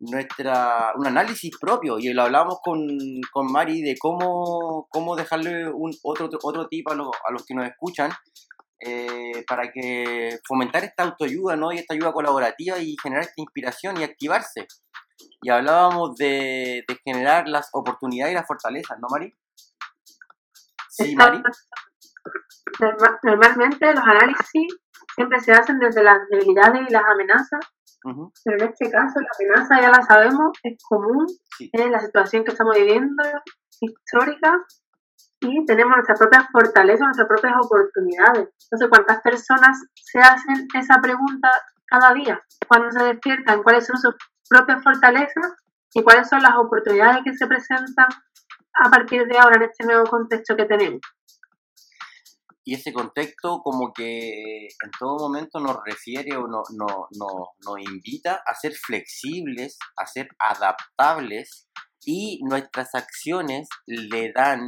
nuestra 0.00 0.92
un 0.96 1.06
análisis 1.06 1.56
propio 1.60 1.98
y 1.98 2.12
lo 2.12 2.22
hablamos 2.22 2.58
con, 2.60 2.88
con 3.30 3.52
Mari 3.52 3.82
de 3.82 3.96
cómo, 3.98 4.88
cómo 4.90 5.14
dejarle 5.14 5.68
un 5.68 5.92
otro 6.02 6.28
otro 6.42 6.66
tip 6.66 6.88
a, 6.88 6.92
a 6.92 7.32
los 7.32 7.46
que 7.46 7.54
nos 7.54 7.66
escuchan 7.66 8.10
eh, 8.84 9.44
para 9.46 9.70
que 9.70 10.38
fomentar 10.46 10.82
esta 10.82 11.04
autoayuda 11.04 11.54
¿no? 11.56 11.72
y 11.72 11.78
esta 11.78 11.94
ayuda 11.94 12.12
colaborativa 12.12 12.78
y 12.78 12.96
generar 13.00 13.24
esta 13.24 13.40
inspiración 13.40 13.96
y 13.96 14.04
activarse. 14.04 14.66
Y 15.40 15.50
hablábamos 15.50 16.16
de, 16.16 16.84
generar 17.04 17.46
las 17.48 17.68
oportunidades 17.72 18.32
y 18.32 18.34
las 18.34 18.46
fortalezas, 18.46 18.98
¿no, 18.98 19.06
Mari? 19.08 19.32
Sí, 20.88 21.14
Mari. 21.14 21.42
Normalmente 23.22 23.94
los 23.94 24.04
análisis 24.04 24.76
siempre 25.14 25.40
se 25.40 25.52
hacen 25.52 25.78
desde 25.78 26.02
las 26.02 26.18
debilidades 26.28 26.82
y 26.88 26.92
las 26.92 27.04
amenazas, 27.04 27.60
pero 28.44 28.56
en 28.58 28.68
este 28.68 28.90
caso 28.90 29.20
la 29.20 29.28
amenaza 29.38 29.80
ya 29.80 29.90
la 29.90 30.02
sabemos, 30.02 30.50
es 30.64 30.82
común, 30.82 31.26
en 31.60 31.92
la 31.92 32.00
situación 32.00 32.44
que 32.44 32.50
estamos 32.50 32.74
viviendo, 32.74 33.22
histórica, 33.80 34.58
y 35.42 35.66
tenemos 35.66 35.96
nuestras 35.96 36.18
propias 36.18 36.46
fortalezas, 36.52 37.00
nuestras 37.00 37.28
propias 37.28 37.54
oportunidades. 37.60 38.48
Entonces, 38.64 38.88
¿cuántas 38.88 39.20
personas 39.22 39.84
se 39.94 40.20
hacen 40.20 40.68
esa 40.74 41.00
pregunta 41.00 41.50
cada 41.86 42.14
día? 42.14 42.40
Cuando 42.68 42.90
se 42.92 43.02
despiertan, 43.04 43.62
¿cuáles 43.62 43.86
son 43.86 43.98
sus 43.98 44.14
propias 44.48 44.82
fortalezas 44.82 45.52
y 45.94 46.02
cuáles 46.02 46.28
son 46.28 46.42
las 46.42 46.56
oportunidades 46.56 47.22
que 47.24 47.34
se 47.34 47.46
presentan 47.46 48.06
a 48.74 48.90
partir 48.90 49.26
de 49.26 49.38
ahora 49.38 49.56
en 49.56 49.62
este 49.64 49.84
nuevo 49.84 50.04
contexto 50.04 50.56
que 50.56 50.64
tenemos? 50.64 51.00
Y 52.64 52.74
ese 52.74 52.92
contexto 52.92 53.60
como 53.64 53.92
que 53.92 54.66
en 54.66 54.90
todo 54.96 55.18
momento 55.18 55.58
nos 55.58 55.78
refiere 55.84 56.36
o 56.36 56.46
no, 56.46 56.62
no, 56.76 57.08
no, 57.18 57.48
nos 57.66 57.80
invita 57.80 58.40
a 58.46 58.54
ser 58.54 58.72
flexibles, 58.74 59.78
a 59.96 60.06
ser 60.06 60.28
adaptables 60.38 61.68
y 62.04 62.40
nuestras 62.44 62.94
acciones 62.94 63.68
le 63.86 64.32
dan 64.32 64.66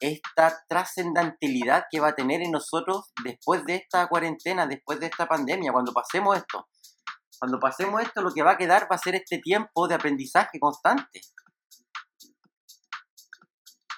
esta 0.00 0.64
trascendentalidad 0.68 1.84
que 1.90 2.00
va 2.00 2.08
a 2.08 2.14
tener 2.14 2.42
en 2.42 2.50
nosotros 2.50 3.12
después 3.22 3.64
de 3.66 3.76
esta 3.76 4.08
cuarentena, 4.08 4.66
después 4.66 4.98
de 4.98 5.06
esta 5.06 5.26
pandemia, 5.26 5.72
cuando 5.72 5.92
pasemos 5.92 6.36
esto. 6.36 6.66
Cuando 7.38 7.58
pasemos 7.58 8.02
esto, 8.02 8.22
lo 8.22 8.32
que 8.32 8.42
va 8.42 8.52
a 8.52 8.58
quedar 8.58 8.88
va 8.90 8.96
a 8.96 8.98
ser 8.98 9.14
este 9.14 9.38
tiempo 9.38 9.88
de 9.88 9.94
aprendizaje 9.94 10.58
constante. 10.58 11.20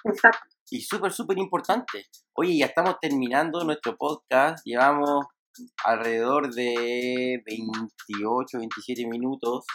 Exacto. 0.05 0.47
Y 0.69 0.81
súper, 0.81 1.11
súper 1.11 1.37
importante. 1.37 2.07
Oye, 2.35 2.57
ya 2.57 2.67
estamos 2.67 2.95
terminando 2.99 3.63
nuestro 3.63 3.95
podcast. 3.97 4.65
Llevamos 4.65 5.25
alrededor 5.83 6.53
de 6.53 7.41
28, 7.45 8.57
27 8.57 9.07
minutos 9.07 9.65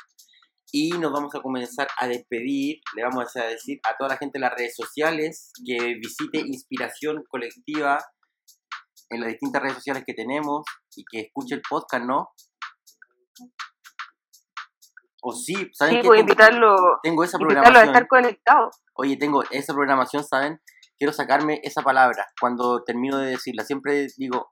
y 0.73 0.91
nos 0.91 1.13
vamos 1.13 1.35
a 1.35 1.41
comenzar 1.41 1.89
a 1.99 2.07
despedir. 2.07 2.81
Le 2.95 3.03
vamos 3.03 3.35
a 3.37 3.45
decir 3.45 3.81
a 3.85 3.97
toda 3.97 4.11
la 4.11 4.17
gente 4.17 4.39
en 4.39 4.43
las 4.43 4.55
redes 4.55 4.75
sociales 4.75 5.53
que 5.65 5.95
visite 5.95 6.39
Inspiración 6.39 7.25
Colectiva 7.29 7.99
en 9.11 9.21
las 9.21 9.31
distintas 9.31 9.63
redes 9.63 9.77
sociales 9.77 10.05
que 10.07 10.15
tenemos 10.15 10.65
y 10.95 11.05
que 11.11 11.21
escuche 11.21 11.55
el 11.55 11.63
podcast, 11.69 12.05
¿no? 12.05 12.29
O 15.23 15.33
sí, 15.33 15.71
¿saben 15.73 16.01
sí, 16.01 16.07
voy 16.07 16.19
a 16.19 16.21
invitarlo, 16.21 16.77
tengo 17.03 17.25
esa 17.25 17.39
programación. 17.39 17.77
a 17.77 17.85
estar 17.85 18.07
conectado. 18.07 18.71
Oye, 18.95 19.17
tengo 19.17 19.43
esa 19.51 19.75
programación, 19.75 20.25
¿saben? 20.25 20.61
Quiero 20.97 21.13
sacarme 21.13 21.61
esa 21.65 21.83
palabra 21.83 22.27
cuando 22.41 22.85
termino 22.85 23.19
de 23.19 23.31
decirla. 23.31 23.65
Siempre 23.65 24.07
digo, 24.17 24.51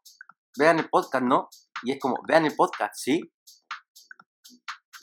vean 0.59 0.79
el 0.79 0.89
podcast, 0.89 1.25
¿no? 1.25 1.49
Y 1.83 1.93
es 1.93 1.99
como, 2.01 2.17
vean 2.27 2.47
el 2.47 2.55
podcast, 2.55 2.95
¿sí? 2.97 3.21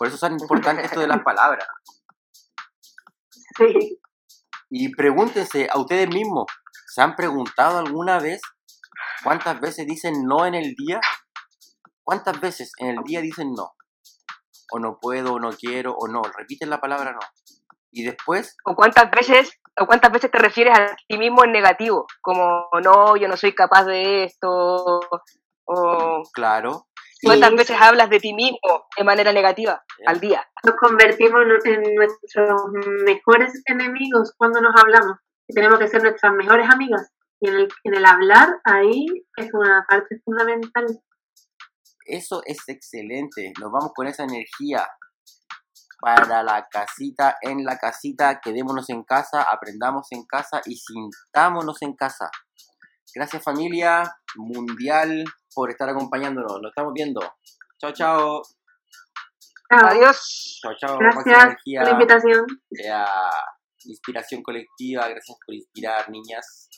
Por 0.03 0.09
eso 0.09 0.15
es 0.15 0.19
tan 0.19 0.33
importante 0.41 0.83
esto 0.83 0.99
de 0.99 1.07
las 1.07 1.23
palabras. 1.23 1.65
Sí. 3.57 4.01
Y 4.69 4.93
pregúntense 4.93 5.69
a 5.71 5.79
ustedes 5.79 6.09
mismos, 6.09 6.47
¿se 6.93 7.01
han 7.01 7.15
preguntado 7.15 7.77
alguna 7.77 8.19
vez 8.19 8.41
cuántas 9.23 9.61
veces 9.61 9.87
dicen 9.87 10.25
no 10.25 10.45
en 10.45 10.55
el 10.55 10.73
día? 10.75 10.99
¿Cuántas 12.03 12.41
veces 12.41 12.73
en 12.79 12.97
el 12.97 13.03
día 13.05 13.21
dicen 13.21 13.53
no? 13.53 13.75
O 14.73 14.79
no 14.79 14.97
puedo, 14.99 15.35
o 15.35 15.39
no 15.39 15.51
quiero, 15.51 15.95
o 15.97 16.09
no. 16.09 16.21
Repiten 16.37 16.69
la 16.69 16.81
palabra 16.81 17.13
no. 17.13 17.19
Y 17.89 18.03
después... 18.03 18.57
¿O 18.65 18.75
cuántas 18.75 19.09
veces, 19.09 19.53
o 19.79 19.85
cuántas 19.85 20.11
veces 20.11 20.31
te 20.31 20.39
refieres 20.39 20.77
a 20.77 20.97
ti 21.07 21.17
mismo 21.17 21.45
en 21.45 21.53
negativo? 21.53 22.07
Como, 22.21 22.67
no, 22.83 23.15
yo 23.15 23.29
no 23.29 23.37
soy 23.37 23.55
capaz 23.55 23.85
de 23.85 24.25
esto. 24.25 24.99
O... 25.63 26.23
Claro. 26.33 26.87
¿Cuántas 27.23 27.53
veces 27.55 27.77
hablas 27.79 28.09
de 28.09 28.19
ti 28.19 28.33
mismo 28.33 28.88
de 28.97 29.03
manera 29.03 29.31
negativa 29.31 29.83
al 30.05 30.19
día? 30.19 30.45
Nos 30.63 30.75
convertimos 30.75 31.41
en 31.65 31.81
nuestros 31.95 32.62
mejores 33.05 33.62
enemigos 33.65 34.33
cuando 34.38 34.62
nos 34.62 34.73
hablamos. 34.75 35.17
Y 35.47 35.53
tenemos 35.53 35.79
que 35.79 35.88
ser 35.88 36.01
nuestras 36.01 36.33
mejores 36.33 36.69
amigas. 36.69 37.12
Y 37.39 37.49
en 37.49 37.55
el, 37.55 37.69
en 37.83 37.95
el 37.95 38.05
hablar, 38.05 38.59
ahí 38.63 39.05
es 39.38 39.49
una 39.53 39.86
parte 39.88 40.19
fundamental. 40.23 40.86
Eso 42.05 42.41
es 42.45 42.67
excelente. 42.67 43.53
Nos 43.59 43.71
vamos 43.71 43.91
con 43.95 44.07
esa 44.07 44.23
energía. 44.23 44.86
para 45.99 46.43
la 46.43 46.67
casita, 46.69 47.38
en 47.41 47.63
la 47.63 47.77
casita, 47.77 48.41
quedémonos 48.41 48.89
en 48.89 49.03
casa, 49.03 49.43
aprendamos 49.43 50.07
en 50.12 50.25
casa 50.25 50.62
y 50.65 50.75
sintámonos 50.75 51.81
en 51.81 51.95
casa. 51.95 52.29
Gracias 53.15 53.43
familia 53.43 54.04
mundial 54.36 55.23
por 55.54 55.69
estar 55.69 55.89
acompañándonos. 55.89 56.60
Lo 56.62 56.69
estamos 56.69 56.93
viendo. 56.93 57.21
Chao, 57.80 57.91
chao. 57.93 58.41
Adiós. 59.69 60.60
Chao, 60.62 60.73
chao. 60.80 60.97
Gracias 60.97 61.26
por 61.26 61.84
la 61.84 61.91
invitación. 61.91 62.45
inspiración 63.86 64.41
colectiva. 64.41 65.08
Gracias 65.08 65.38
por 65.45 65.56
inspirar, 65.56 66.10
niñas. 66.10 66.69